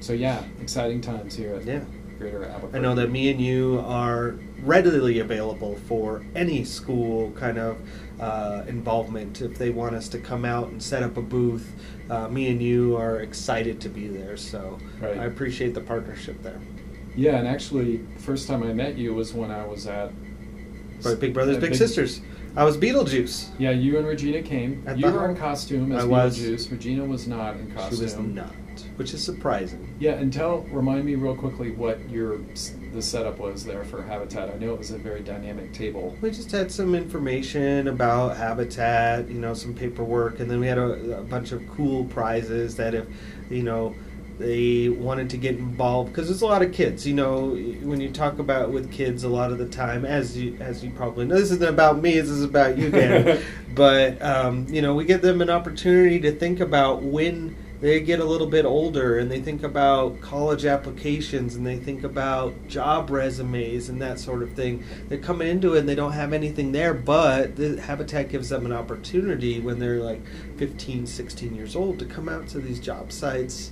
so 0.00 0.12
yeah, 0.12 0.42
exciting 0.60 1.00
times 1.00 1.34
here 1.34 1.54
at 1.54 1.64
Yeah. 1.64 1.80
greater 2.18 2.44
Albuquerque. 2.44 2.78
I 2.78 2.80
know 2.80 2.94
that 2.94 3.10
me 3.10 3.30
and 3.30 3.40
you 3.40 3.82
are 3.86 4.34
readily 4.62 5.20
available 5.20 5.76
for 5.86 6.24
any 6.34 6.64
school 6.64 7.30
kind 7.32 7.58
of 7.58 7.78
uh, 8.20 8.64
involvement. 8.68 9.40
If 9.40 9.56
they 9.58 9.70
want 9.70 9.94
us 9.94 10.08
to 10.10 10.18
come 10.18 10.44
out 10.44 10.68
and 10.68 10.82
set 10.82 11.02
up 11.02 11.16
a 11.16 11.22
booth, 11.22 11.72
uh, 12.10 12.28
me 12.28 12.48
and 12.48 12.60
you 12.62 12.96
are 12.96 13.20
excited 13.20 13.80
to 13.82 13.88
be 13.88 14.08
there. 14.08 14.36
So 14.36 14.78
Right. 15.00 15.16
I 15.18 15.24
appreciate 15.26 15.74
the 15.74 15.80
partnership 15.80 16.42
there. 16.42 16.60
Yeah, 17.18 17.38
and 17.38 17.48
actually, 17.48 18.06
first 18.18 18.46
time 18.46 18.62
I 18.62 18.72
met 18.72 18.96
you 18.96 19.12
was 19.12 19.34
when 19.34 19.50
I 19.50 19.66
was 19.66 19.88
at 19.88 20.12
Big 21.18 21.34
Brothers, 21.34 21.56
at 21.56 21.62
Big, 21.62 21.74
Sisters. 21.74 22.20
I 22.54 22.62
was 22.62 22.76
Beetlejuice. 22.76 23.48
Yeah, 23.58 23.72
you 23.72 23.98
and 23.98 24.06
Regina 24.06 24.40
came. 24.40 24.84
At 24.86 25.00
you 25.00 25.10
were 25.10 25.28
in 25.28 25.36
costume 25.36 25.90
as 25.90 26.04
I 26.04 26.06
was. 26.06 26.38
Beetlejuice. 26.38 26.70
Regina 26.70 27.04
was 27.04 27.26
not 27.26 27.56
in 27.56 27.72
costume. 27.72 27.98
She 27.98 28.04
was 28.04 28.16
not, 28.16 28.52
which 28.94 29.14
is 29.14 29.24
surprising. 29.24 29.96
Yeah, 29.98 30.12
and 30.12 30.32
tell 30.32 30.60
remind 30.70 31.06
me 31.06 31.16
real 31.16 31.34
quickly 31.34 31.72
what 31.72 32.08
your 32.08 32.38
the 32.92 33.02
setup 33.02 33.40
was 33.40 33.64
there 33.64 33.82
for 33.82 34.00
Habitat. 34.00 34.50
I 34.50 34.56
know 34.56 34.72
it 34.72 34.78
was 34.78 34.92
a 34.92 34.98
very 34.98 35.20
dynamic 35.20 35.72
table. 35.72 36.16
We 36.20 36.30
just 36.30 36.52
had 36.52 36.70
some 36.70 36.94
information 36.94 37.88
about 37.88 38.36
habitat, 38.36 39.28
you 39.28 39.40
know, 39.40 39.54
some 39.54 39.74
paperwork, 39.74 40.38
and 40.38 40.48
then 40.48 40.60
we 40.60 40.68
had 40.68 40.78
a, 40.78 41.18
a 41.18 41.22
bunch 41.22 41.50
of 41.50 41.68
cool 41.68 42.04
prizes 42.04 42.76
that 42.76 42.94
if, 42.94 43.06
you 43.50 43.64
know, 43.64 43.96
they 44.38 44.88
wanted 44.88 45.30
to 45.30 45.36
get 45.36 45.56
involved 45.56 46.12
because 46.12 46.28
there's 46.28 46.42
a 46.42 46.46
lot 46.46 46.62
of 46.62 46.72
kids. 46.72 47.06
You 47.06 47.14
know, 47.14 47.50
when 47.82 48.00
you 48.00 48.10
talk 48.10 48.38
about 48.38 48.70
with 48.70 48.90
kids, 48.92 49.24
a 49.24 49.28
lot 49.28 49.50
of 49.50 49.58
the 49.58 49.68
time, 49.68 50.04
as 50.04 50.36
you 50.36 50.56
as 50.60 50.84
you 50.84 50.90
probably 50.90 51.26
know, 51.26 51.34
this 51.34 51.50
isn't 51.50 51.68
about 51.68 52.00
me. 52.00 52.20
This 52.20 52.30
is 52.30 52.44
about 52.44 52.78
you, 52.78 52.90
Dan. 52.90 53.42
but 53.74 54.20
um, 54.22 54.66
you 54.68 54.80
know, 54.80 54.94
we 54.94 55.04
give 55.04 55.22
them 55.22 55.42
an 55.42 55.50
opportunity 55.50 56.20
to 56.20 56.32
think 56.32 56.60
about 56.60 57.02
when 57.02 57.56
they 57.80 58.00
get 58.00 58.18
a 58.18 58.24
little 58.24 58.46
bit 58.46 58.64
older 58.64 59.18
and 59.18 59.30
they 59.30 59.40
think 59.40 59.62
about 59.62 60.20
college 60.20 60.64
applications 60.64 61.54
and 61.54 61.64
they 61.64 61.76
think 61.76 62.02
about 62.02 62.52
job 62.66 63.08
resumes 63.08 63.88
and 63.88 64.02
that 64.02 64.18
sort 64.18 64.42
of 64.42 64.52
thing. 64.54 64.84
They're 65.08 65.18
coming 65.18 65.46
into 65.46 65.74
it 65.74 65.80
and 65.80 65.88
they 65.88 65.94
don't 65.94 66.12
have 66.12 66.32
anything 66.32 66.72
there, 66.72 66.92
but 66.92 67.54
the 67.54 67.80
Habitat 67.80 68.30
gives 68.30 68.48
them 68.48 68.66
an 68.66 68.72
opportunity 68.72 69.60
when 69.60 69.78
they're 69.78 70.02
like 70.02 70.20
15, 70.56 71.06
16 71.06 71.54
years 71.54 71.76
old 71.76 72.00
to 72.00 72.04
come 72.04 72.28
out 72.28 72.48
to 72.48 72.58
these 72.58 72.80
job 72.80 73.12
sites 73.12 73.70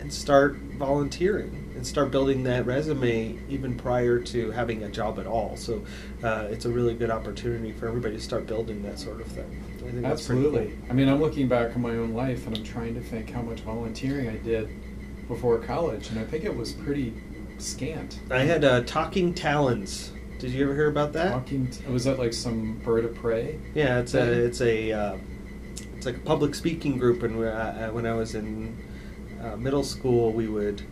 and 0.00 0.12
start 0.12 0.56
volunteering 0.76 1.70
and 1.74 1.86
start 1.86 2.10
building 2.10 2.42
that 2.42 2.66
resume 2.66 3.38
even 3.48 3.76
prior 3.76 4.18
to 4.18 4.50
having 4.50 4.82
a 4.82 4.88
job 4.88 5.18
at 5.18 5.26
all. 5.26 5.56
So 5.56 5.84
uh, 6.22 6.48
it's 6.50 6.64
a 6.64 6.70
really 6.70 6.94
good 6.94 7.10
opportunity 7.10 7.72
for 7.72 7.86
everybody 7.86 8.16
to 8.16 8.22
start 8.22 8.46
building 8.46 8.82
that 8.82 8.98
sort 8.98 9.20
of 9.20 9.28
thing. 9.28 9.64
I 9.76 9.90
think 9.90 10.02
that's 10.02 10.26
pretty 10.26 10.44
Absolutely. 10.46 10.78
I 10.90 10.92
mean, 10.92 11.08
I'm 11.08 11.20
looking 11.20 11.48
back 11.48 11.76
on 11.76 11.82
my 11.82 11.90
own 11.90 12.14
life 12.14 12.46
and 12.46 12.56
I'm 12.56 12.64
trying 12.64 12.94
to 12.94 13.00
think 13.00 13.30
how 13.30 13.42
much 13.42 13.60
volunteering 13.60 14.28
I 14.28 14.36
did 14.38 14.68
before 15.28 15.58
college, 15.58 16.08
and 16.10 16.18
I 16.18 16.24
think 16.24 16.44
it 16.44 16.56
was 16.56 16.72
pretty 16.72 17.12
scant. 17.58 18.18
I 18.30 18.40
had 18.40 18.64
uh, 18.64 18.82
Talking 18.82 19.34
Talons. 19.34 20.10
Did 20.38 20.52
you 20.52 20.64
ever 20.64 20.74
hear 20.74 20.88
about 20.88 21.12
that? 21.12 21.32
Talking, 21.32 21.68
t- 21.68 21.84
was 21.86 22.04
that 22.04 22.18
like 22.18 22.32
some 22.32 22.78
bird 22.78 23.04
of 23.04 23.14
prey? 23.14 23.58
Yeah, 23.74 23.98
it's 23.98 24.14
a 24.14 24.44
it's 24.44 24.60
a 24.60 24.92
uh, 24.92 25.16
it's 25.96 26.06
like 26.06 26.16
a 26.16 26.20
public 26.20 26.54
speaking 26.54 26.96
group. 26.96 27.22
And 27.22 27.38
when 27.38 27.48
I, 27.48 27.90
when 27.90 28.06
I 28.06 28.14
was 28.14 28.34
in 28.34 28.76
uh, 29.42 29.56
middle 29.56 29.84
school, 29.84 30.32
we 30.32 30.46
would 30.46 30.82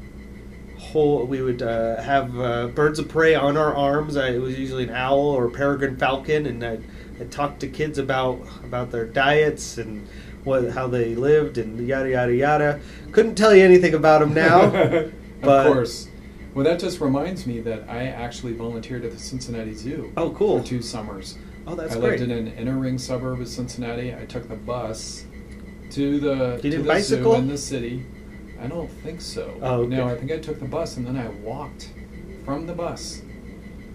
hold 0.79 1.29
we 1.29 1.41
would 1.41 1.63
uh, 1.63 2.01
have 2.03 2.39
uh, 2.39 2.67
birds 2.69 2.99
of 2.99 3.09
prey 3.09 3.35
on 3.35 3.57
our 3.57 3.75
arms. 3.75 4.17
I, 4.17 4.31
it 4.31 4.41
was 4.41 4.59
usually 4.59 4.85
an 4.85 4.91
owl 4.91 5.19
or 5.19 5.47
a 5.47 5.51
peregrine 5.51 5.97
falcon, 5.97 6.47
and 6.47 6.63
I'd, 6.65 6.85
I'd 7.21 7.31
talk 7.31 7.59
to 7.61 7.69
kids 7.69 7.99
about 7.99 8.41
about 8.65 8.91
their 8.91 9.07
diets 9.07 9.79
and 9.79 10.07
what 10.45 10.71
how 10.71 10.87
they 10.87 11.15
lived 11.15 11.59
and 11.59 11.87
yada 11.87 12.11
yada 12.11 12.35
yada. 12.35 12.81
Couldn't 13.13 13.35
tell 13.35 13.55
you 13.55 13.65
anything 13.65 13.95
about 13.95 14.21
them 14.21 14.35
now. 14.35 14.71
but- 15.41 15.67
of 15.67 15.73
course. 15.75 16.09
Well, 16.55 16.65
that 16.65 16.81
just 16.81 17.03
reminds 17.03 17.47
me 17.47 17.61
that 17.61 17.85
I 17.87 18.07
actually 18.07 18.55
volunteered 18.55 19.05
at 19.05 19.13
the 19.13 19.19
Cincinnati 19.19 19.75
Zoo. 19.75 20.11
Oh, 20.17 20.31
cool. 20.31 20.61
For 20.61 20.67
two 20.67 20.81
summers. 20.81 21.37
Oh, 21.67 21.75
that's 21.75 21.95
I 21.95 22.01
great. 22.01 22.19
lived 22.19 22.31
in 22.31 22.31
an 22.31 22.49
inner 22.55 22.79
ring 22.79 22.97
suburb 22.97 23.43
of 23.43 23.49
Cincinnati. 23.49 24.15
I 24.15 24.25
took 24.25 24.49
the 24.49 24.57
bus 24.57 25.27
to 25.91 26.19
the, 26.19 26.59
to 26.63 26.83
the 26.83 27.01
zoo 27.03 27.35
in 27.35 27.49
the 27.49 27.59
city. 27.59 28.07
I 28.61 28.67
don't 28.67 28.89
think 28.91 29.21
so. 29.21 29.57
Oh, 29.63 29.83
okay. 29.83 29.97
No, 29.97 30.09
I 30.09 30.17
think 30.17 30.31
I 30.33 30.39
took 30.39 30.59
the 30.61 30.67
bus 30.67 30.97
and 30.97 31.07
then 31.07 31.17
I 31.17 31.29
walked 31.29 31.91
from 32.45 32.67
the 32.67 32.73
bus 32.75 33.23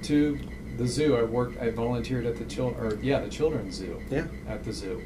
to 0.04 0.40
the 0.78 0.88
zoo. 0.88 1.16
I 1.16 1.24
worked. 1.24 1.60
I 1.62 1.70
volunteered 1.72 2.26
at 2.26 2.38
the 2.38 2.46
chil 2.46 2.76
or 2.80 2.96
yeah, 3.02 3.20
the 3.22 3.30
children's 3.30 3.76
zoo 3.76 4.00
Yeah. 4.10 4.26
at 4.48 4.64
the 4.64 4.72
zoo. 4.74 5.02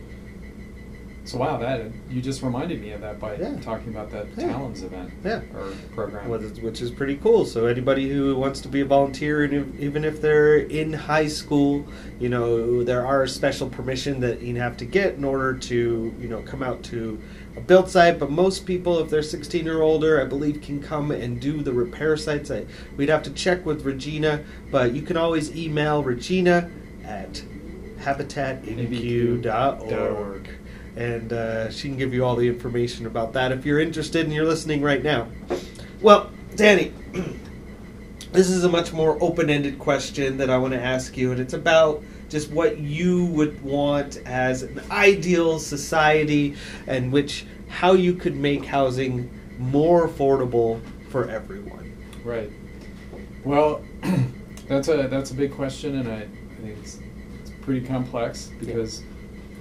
So 1.24 1.39
wow, 1.39 1.58
that 1.58 1.82
you 2.08 2.22
just 2.22 2.44
reminded 2.44 2.80
me 2.80 2.91
of 2.91 3.02
that 3.02 3.20
by 3.20 3.36
Yeah. 3.36 3.56
talking 3.60 3.89
about 3.89 4.12
that 4.12 4.28
Yeah. 4.38 4.46
Talons 4.50 4.84
event 4.84 5.10
Yeah. 5.24 5.41
or 5.56 5.72
program. 5.96 6.30
Which 6.30 6.82
is- 6.84 6.91
pretty 6.91 7.15
cool. 7.15 7.46
So 7.46 7.65
anybody 7.65 8.08
who 8.10 8.36
wants 8.36 8.62
to 8.62 8.68
be 8.68 8.82
a 8.82 8.86
volunteer, 8.86 9.44
and 9.44 9.80
even 9.80 10.06
if 10.06 10.22
they're 10.22 10.58
in 10.58 10.94
high 10.94 11.26
school, 11.26 11.84
you 12.20 12.30
know 12.30 12.84
there 12.84 13.04
are 13.08 13.26
special 13.26 13.68
permission 13.70 14.20
that 14.20 14.44
you 14.44 14.58
have 14.58 14.78
to 14.78 14.86
get 14.86 15.15
in 15.15 15.24
order 15.24 15.54
to 15.56 16.13
you 16.22 16.28
know 16.28 16.41
come 16.46 16.62
out 16.62 16.84
to 16.84 17.18
a 17.56 17.62
build 17.62 17.89
site. 17.89 18.20
But 18.20 18.32
most 18.32 18.65
people, 18.65 19.00
if 19.00 19.10
they're 19.10 19.24
16 19.24 19.68
or 19.68 19.82
older, 19.82 20.22
I 20.22 20.26
believe 20.26 20.62
can 20.62 20.82
come 20.82 21.12
and 21.12 21.39
do 21.39 21.62
the 21.62 21.74
repair 21.74 22.18
sites. 22.18 22.52
I, 22.52 22.65
we'd 22.98 23.10
have 23.10 23.24
to 23.24 23.32
check 23.32 23.65
with 23.65 23.86
Regina, 23.86 24.44
but 24.72 24.94
you 24.94 25.02
can 25.02 25.18
always 25.18 25.56
email 25.56 26.04
Regina 26.04 26.70
at 27.04 27.41
habitatabq.org 28.00 30.50
and 30.96 31.34
uh, 31.34 31.70
she 31.72 31.89
can 31.89 31.98
give 31.98 32.13
you 32.13 32.24
all 32.24 32.36
the 32.36 32.48
information 32.48 33.06
about 33.06 33.34
that 33.34 33.52
if 33.52 33.65
you're 33.65 33.80
interested 33.80 34.26
and 34.26 34.34
you're 34.34 34.46
listening 34.46 34.82
right 34.82 35.04
now. 35.04 35.28
Well, 36.02 36.32
Danny, 36.56 36.94
this 38.36 38.50
is 38.50 38.63
a 38.63 38.69
much 38.69 38.93
more 38.93 39.17
open-ended 39.21 39.80
question 39.80 40.38
that 40.38 40.50
I 40.50 40.58
want 40.58 40.74
to 40.74 40.82
ask 40.82 41.17
you, 41.17 41.32
and 41.32 41.39
it's 41.39 41.54
about 41.54 42.04
just 42.30 42.52
what 42.52 42.80
you 42.80 43.26
would 43.28 43.62
want 43.63 44.17
as 44.26 44.63
an 44.63 44.82
ideal 44.91 45.60
society, 45.60 46.56
and 46.88 47.12
which 47.12 47.45
how 47.69 47.93
you 47.93 48.13
could 48.13 48.36
make 48.36 48.65
housing 48.65 49.30
more 49.58 50.08
affordable 50.08 50.82
for 51.10 51.30
everyone. 51.30 51.95
Right. 52.24 52.52
Well, 53.43 53.82
that's 54.67 54.88
a 54.88 55.08
that's 55.08 55.32
a 55.32 55.36
big 55.36 55.54
question, 55.54 56.00
and 56.00 56.10
I, 56.10 56.21
I 56.21 56.62
think 56.62 56.78
it's, 56.80 57.00
it's 57.41 57.52
pretty 57.62 57.86
complex 57.86 58.52
because 58.60 59.04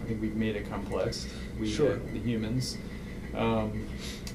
I 0.02 0.08
think 0.08 0.20
we've 0.20 0.36
made 0.36 0.56
it 0.56 0.68
complex. 0.68 1.28
We 1.60 1.70
Sure. 1.70 1.96
the 1.96 2.18
humans. 2.18 2.78
Um, 3.34 3.86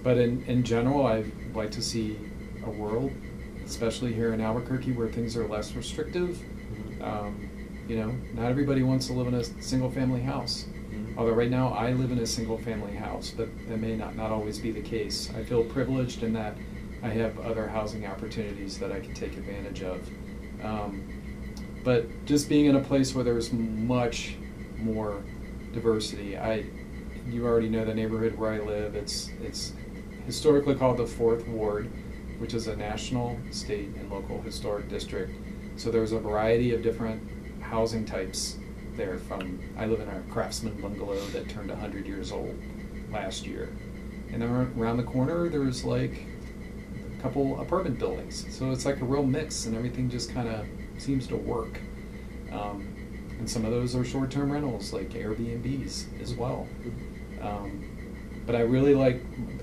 but 0.03 0.17
in 0.17 0.43
in 0.45 0.63
general, 0.63 1.05
I'd 1.05 1.31
like 1.53 1.71
to 1.71 1.81
see 1.81 2.17
a 2.65 2.69
world, 2.69 3.11
especially 3.69 4.13
here 4.13 4.33
in 4.33 4.41
Albuquerque, 4.41 4.91
where 4.93 5.07
things 5.07 5.37
are 5.37 5.47
less 5.47 5.73
restrictive. 5.73 6.39
Um, 7.01 7.49
you 7.87 7.97
know, 7.97 8.13
not 8.33 8.49
everybody 8.49 8.83
wants 8.83 9.07
to 9.07 9.13
live 9.13 9.27
in 9.27 9.35
a 9.35 9.43
single 9.43 9.91
family 9.91 10.21
house. 10.21 10.65
Although 11.17 11.33
right 11.33 11.49
now 11.49 11.73
I 11.73 11.93
live 11.93 12.11
in 12.11 12.19
a 12.19 12.25
single 12.25 12.57
family 12.57 12.95
house, 12.95 13.33
but 13.35 13.49
that 13.67 13.77
may 13.77 13.95
not, 13.95 14.15
not 14.15 14.31
always 14.31 14.59
be 14.59 14.71
the 14.71 14.81
case. 14.81 15.31
I 15.35 15.43
feel 15.43 15.63
privileged 15.63 16.23
in 16.23 16.33
that 16.33 16.55
I 17.01 17.09
have 17.09 17.39
other 17.39 17.67
housing 17.67 18.05
opportunities 18.05 18.77
that 18.79 18.91
I 18.91 18.99
can 18.99 19.13
take 19.13 19.37
advantage 19.37 19.83
of. 19.83 20.07
Um, 20.63 21.07
but 21.83 22.25
just 22.25 22.49
being 22.49 22.65
in 22.65 22.75
a 22.75 22.81
place 22.81 23.15
where 23.15 23.23
there's 23.23 23.53
much 23.53 24.35
more 24.77 25.23
diversity, 25.73 26.37
I 26.37 26.65
you 27.27 27.45
already 27.45 27.69
know 27.69 27.85
the 27.85 27.93
neighborhood 27.93 28.37
where 28.37 28.51
I 28.51 28.59
live. 28.59 28.95
It's 28.95 29.29
it's 29.41 29.73
historically 30.25 30.75
called 30.75 30.97
the 30.97 31.07
Fourth 31.07 31.47
Ward, 31.47 31.89
which 32.39 32.53
is 32.53 32.67
a 32.67 32.75
national, 32.75 33.37
state, 33.51 33.89
and 33.95 34.09
local 34.09 34.41
historic 34.41 34.89
district. 34.89 35.31
So 35.75 35.91
there's 35.91 36.13
a 36.13 36.19
variety 36.19 36.73
of 36.73 36.81
different 36.81 37.21
housing 37.61 38.05
types 38.05 38.57
there. 38.95 39.17
From 39.17 39.59
I 39.77 39.85
live 39.85 39.99
in 39.99 40.09
a 40.09 40.21
craftsman 40.31 40.81
bungalow 40.81 41.19
that 41.27 41.47
turned 41.49 41.69
100 41.69 42.07
years 42.07 42.31
old 42.31 42.57
last 43.11 43.45
year, 43.45 43.69
and 44.31 44.41
then 44.41 44.49
around 44.49 44.97
the 44.97 45.03
corner 45.03 45.49
there's 45.49 45.83
like 45.83 46.25
a 47.17 47.21
couple 47.21 47.59
apartment 47.61 47.99
buildings. 47.99 48.45
So 48.55 48.71
it's 48.71 48.85
like 48.85 49.01
a 49.01 49.05
real 49.05 49.23
mix, 49.23 49.65
and 49.65 49.75
everything 49.75 50.09
just 50.09 50.33
kind 50.33 50.47
of 50.47 50.65
seems 50.97 51.27
to 51.27 51.35
work. 51.35 51.79
Um, 52.51 52.95
and 53.37 53.49
some 53.49 53.63
of 53.63 53.71
those 53.71 53.95
are 53.95 54.03
short-term 54.03 54.51
rentals, 54.51 54.91
like 54.91 55.09
Airbnbs 55.11 56.21
as 56.21 56.33
well. 56.33 56.67
Um, 57.41 58.43
but 58.45 58.55
I 58.55 58.61
really 58.61 58.95
like 58.95 59.21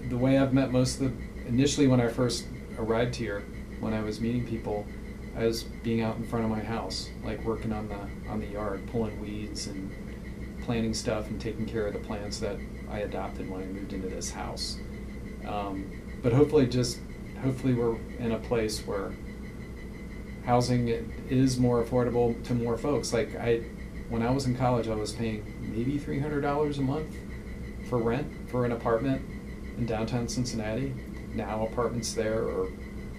the 0.08 0.16
way 0.16 0.38
I've 0.38 0.54
met 0.54 0.70
most 0.70 1.00
of 1.00 1.10
the. 1.10 1.26
Initially, 1.46 1.86
when 1.86 2.00
I 2.00 2.08
first 2.08 2.46
arrived 2.78 3.14
here, 3.14 3.44
when 3.80 3.92
I 3.92 4.02
was 4.02 4.20
meeting 4.20 4.46
people, 4.46 4.86
I 5.36 5.44
was 5.44 5.64
being 5.64 6.00
out 6.00 6.16
in 6.16 6.24
front 6.26 6.44
of 6.44 6.50
my 6.50 6.62
house, 6.62 7.10
like 7.24 7.44
working 7.44 7.72
on 7.72 7.88
the 7.88 8.30
on 8.30 8.40
the 8.40 8.46
yard, 8.46 8.86
pulling 8.90 9.20
weeds 9.20 9.66
and 9.66 9.92
planting 10.64 10.94
stuff 10.94 11.28
and 11.28 11.40
taking 11.40 11.66
care 11.66 11.86
of 11.86 11.92
the 11.92 11.98
plants 11.98 12.38
that 12.40 12.56
I 12.90 13.00
adopted 13.00 13.50
when 13.50 13.62
I 13.62 13.66
moved 13.66 13.92
into 13.92 14.08
this 14.08 14.30
house. 14.30 14.78
Um, 15.46 15.90
but 16.22 16.32
hopefully, 16.32 16.66
just 16.66 16.98
hopefully 17.42 17.74
we're 17.74 17.96
in 18.18 18.32
a 18.32 18.38
place 18.38 18.80
where 18.86 19.12
housing 20.44 20.88
is 21.28 21.58
more 21.58 21.84
affordable 21.84 22.42
to 22.44 22.54
more 22.54 22.78
folks. 22.78 23.12
Like 23.12 23.36
I, 23.36 23.58
when 24.08 24.22
I 24.22 24.30
was 24.30 24.46
in 24.46 24.56
college, 24.56 24.88
I 24.88 24.94
was 24.94 25.12
paying 25.12 25.44
maybe 25.60 25.98
three 25.98 26.18
hundred 26.18 26.40
dollars 26.40 26.78
a 26.78 26.82
month 26.82 27.14
for 27.88 27.98
rent 27.98 28.50
for 28.50 28.64
an 28.64 28.72
apartment 28.72 29.22
in 29.76 29.86
downtown 29.86 30.28
Cincinnati. 30.28 30.94
Now 31.37 31.66
apartments 31.66 32.14
there 32.14 32.42
are 32.42 32.68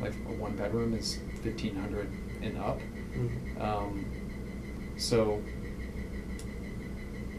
like 0.01 0.13
a 0.27 0.33
one 0.33 0.55
bedroom 0.55 0.93
is 0.95 1.19
fifteen 1.43 1.75
hundred 1.75 2.09
and 2.41 2.57
up. 2.57 2.79
Mhm. 3.15 3.61
Um, 3.61 4.05
so 4.97 5.41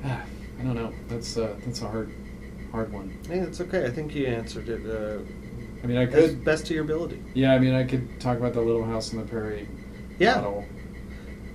ah, 0.05 0.23
I 0.61 0.62
don't 0.62 0.75
know. 0.77 0.93
That's 1.09 1.37
uh, 1.37 1.57
that's 1.64 1.83
a 1.83 1.88
hard 1.88 2.12
hard 2.71 2.93
one. 2.93 3.19
Hey, 3.29 3.38
it's 3.41 3.61
okay. 3.61 3.85
I 3.87 3.91
think 3.91 4.14
you 4.14 4.27
answered 4.27 4.69
it 4.69 4.87
uh, 4.88 5.21
I 5.83 5.87
mean, 5.87 5.97
I 5.97 6.07
could. 6.07 6.45
best 6.45 6.67
to 6.67 6.75
your 6.75 6.85
ability. 6.85 7.23
Yeah, 7.35 7.55
I 7.55 7.59
mean, 7.59 7.75
I 7.75 7.85
could 7.85 8.21
talk 8.21 8.38
about 8.38 8.53
the 8.53 8.61
Little 8.61 8.85
House 8.85 9.12
on 9.12 9.21
the 9.21 9.27
Prairie 9.27 9.69
Yeah. 10.19 10.37
model. 10.37 10.64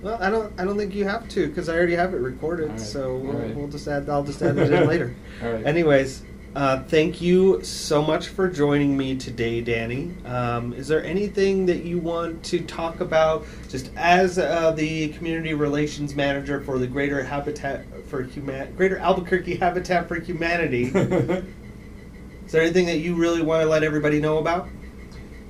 Well, 0.02 0.18
I 0.22 0.28
don't. 0.30 0.52
I 0.60 0.64
don't 0.64 0.76
think 0.76 0.94
you 0.94 1.04
have 1.04 1.28
to 1.30 1.48
because 1.48 1.70
I 1.70 1.76
already 1.76 1.94
have 1.94 2.12
it 2.12 2.18
recorded. 2.18 2.70
Right. 2.70 2.80
So 2.80 3.16
we'll, 3.16 3.32
right. 3.32 3.54
we'll 3.54 3.68
just 3.68 3.88
add. 3.88 4.08
I'll 4.10 4.22
just 4.22 4.42
add 4.48 4.58
it 4.58 4.70
in 4.70 4.86
later. 4.86 5.14
All 5.42 5.50
right. 5.50 5.64
Anyways, 5.66 6.22
uh, 6.54 6.82
thank 6.84 7.20
you 7.20 7.62
so 7.64 8.00
much 8.00 8.28
for 8.28 8.48
joining 8.48 8.96
me 8.96 9.16
today, 9.16 9.60
Danny. 9.60 10.14
Um, 10.24 10.72
is 10.72 10.86
there 10.86 11.02
anything 11.04 11.66
that 11.66 11.82
you 11.82 11.98
want 11.98 12.44
to 12.44 12.60
talk 12.60 13.00
about, 13.00 13.44
just 13.68 13.90
as 13.96 14.38
uh, 14.38 14.70
the 14.70 15.08
community 15.08 15.52
relations 15.54 16.14
manager 16.14 16.60
for 16.60 16.78
the 16.78 16.86
Greater 16.86 17.24
Habitat 17.24 17.84
for 18.06 18.22
Human, 18.22 18.72
Greater 18.76 18.98
Albuquerque 18.98 19.56
Habitat 19.56 20.06
for 20.06 20.14
Humanity? 20.20 20.84
is 20.94 22.52
there 22.52 22.62
anything 22.62 22.86
that 22.86 22.98
you 22.98 23.16
really 23.16 23.42
want 23.42 23.62
to 23.62 23.68
let 23.68 23.82
everybody 23.82 24.20
know 24.20 24.38
about? 24.38 24.68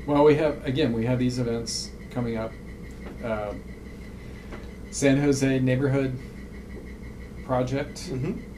Well, 0.07 0.25
we 0.25 0.37
have 0.37 0.65
again, 0.65 0.95
we 0.95 1.05
have 1.05 1.19
these 1.19 1.39
events 1.39 1.91
coming 2.13 2.39
up. 2.39 2.53
Uh, 3.23 3.53
San 4.91 5.21
Jose 5.21 5.59
Neighborhood 5.61 6.19
Project 7.45 8.11
Mm-hmm. 8.11 8.54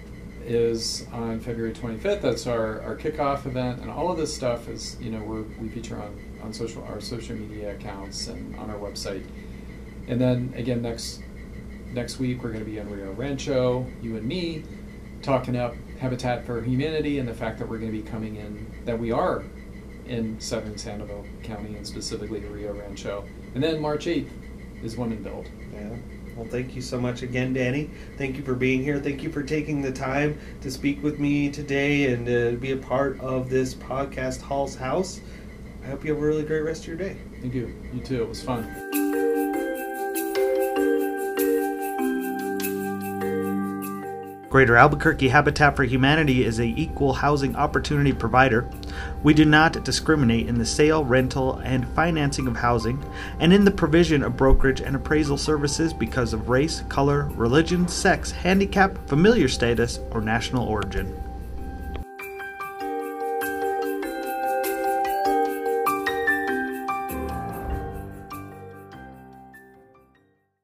Is 0.47 1.07
on 1.13 1.41
February 1.41 1.73
25th. 1.73 2.21
That's 2.21 2.47
our, 2.47 2.81
our 2.83 2.97
kickoff 2.97 3.47
event, 3.47 3.81
and 3.81 3.91
all 3.91 4.11
of 4.11 4.17
this 4.17 4.35
stuff 4.35 4.69
is 4.69 4.97
you 5.01 5.11
know 5.11 5.23
we 5.61 5.69
feature 5.69 6.01
on 6.01 6.19
on 6.43 6.53
social 6.53 6.85
our 6.85 7.01
social 7.01 7.37
media 7.37 7.75
accounts 7.75 8.29
and 8.29 8.57
on 8.57 8.71
our 8.71 8.79
website. 8.79 9.25
And 10.09 10.21
then 10.21 10.55
again 10.57 10.83
next 10.83 11.21
next 11.93 12.19
week 12.19 12.43
we're 12.43 12.53
going 12.53 12.65
to 12.65 12.71
be 12.71 12.79
in 12.79 12.89
Rio 12.91 13.13
Rancho, 13.13 13.87
you 14.01 14.17
and 14.17 14.27
me, 14.27 14.63
talking 15.23 15.57
up 15.57 15.75
Habitat 15.99 16.47
for 16.47 16.63
Humanity 16.63 17.19
and 17.19 17.29
the 17.29 17.35
fact 17.35 17.59
that 17.59 17.69
we're 17.69 17.79
going 17.79 17.93
to 17.93 17.99
be 17.99 18.09
coming 18.09 18.37
in 18.37 18.67
that 18.85 18.99
we 18.99 19.11
are 19.11 19.45
in 20.07 20.39
southern 20.41 20.79
Sandoval 20.79 21.25
County 21.43 21.75
and 21.77 21.87
specifically 21.87 22.41
Rio 22.41 22.73
Rancho. 22.73 23.25
And 23.55 23.63
then 23.63 23.81
March 23.81 24.07
8th 24.07 24.31
is 24.83 24.97
Women 24.97 25.23
Build. 25.23 25.49
Yeah. 25.73 25.97
Well, 26.37 26.47
thank 26.47 26.77
you 26.77 26.83
so 26.83 27.01
much 27.01 27.23
again, 27.23 27.55
Danny. 27.55 27.91
Thank 28.19 28.37
you 28.37 28.43
for 28.43 28.55
being 28.55 28.83
here. 28.83 29.01
Thank 29.01 29.23
you 29.23 29.31
for 29.31 29.43
taking 29.43 29.81
the 29.81 29.91
time 29.91 30.39
to 30.61 30.71
speak 30.71 31.03
with 31.03 31.19
me 31.19 31.51
today 31.51 32.13
and 32.13 32.29
uh, 32.29 32.59
be 32.61 32.73
a 32.73 32.77
part 32.77 33.19
of 33.21 33.49
this 33.49 33.75
podcast, 33.75 34.43
Hall's 34.43 34.75
House. 34.75 35.21
I 35.83 35.87
hope 35.87 36.05
you 36.05 36.13
have 36.13 36.23
a 36.23 36.27
really 36.27 36.43
great 36.43 36.61
rest 36.61 36.83
of 36.83 36.89
your 36.89 36.97
day. 36.97 37.17
Thank 37.41 37.55
you. 37.55 37.75
You 37.95 38.01
too. 38.01 38.23
It 38.23 38.29
was 38.29 38.43
fun. 38.43 38.65
Greater 44.51 44.77
Albuquerque 44.77 45.29
Habitat 45.29 45.75
for 45.75 45.85
Humanity 45.85 46.45
is 46.45 46.61
a 46.61 46.65
equal 46.65 47.15
housing 47.15 47.57
opportunity 47.57 48.13
provider. 48.13 48.69
We 49.23 49.35
do 49.35 49.45
not 49.45 49.85
discriminate 49.85 50.49
in 50.49 50.59
the 50.59 50.67
sale, 50.67 51.05
rental, 51.05 51.57
and 51.65 51.89
financing 51.89 52.47
of 52.47 52.57
housing, 52.57 53.05
and 53.41 53.53
in 53.53 53.65
the 53.65 53.71
provision 53.71 54.23
of 54.23 54.37
brokerage 54.37 54.81
and 54.81 54.95
appraisal 54.95 55.39
services 55.39 55.93
because 55.93 56.33
of 56.33 56.49
race, 56.49 56.83
color, 56.89 57.29
religion, 57.35 57.89
sex, 57.89 58.31
handicap, 58.31 58.97
familiar 59.09 59.49
status, 59.49 59.99
or 60.11 60.21
national 60.21 60.67
origin. 60.67 61.26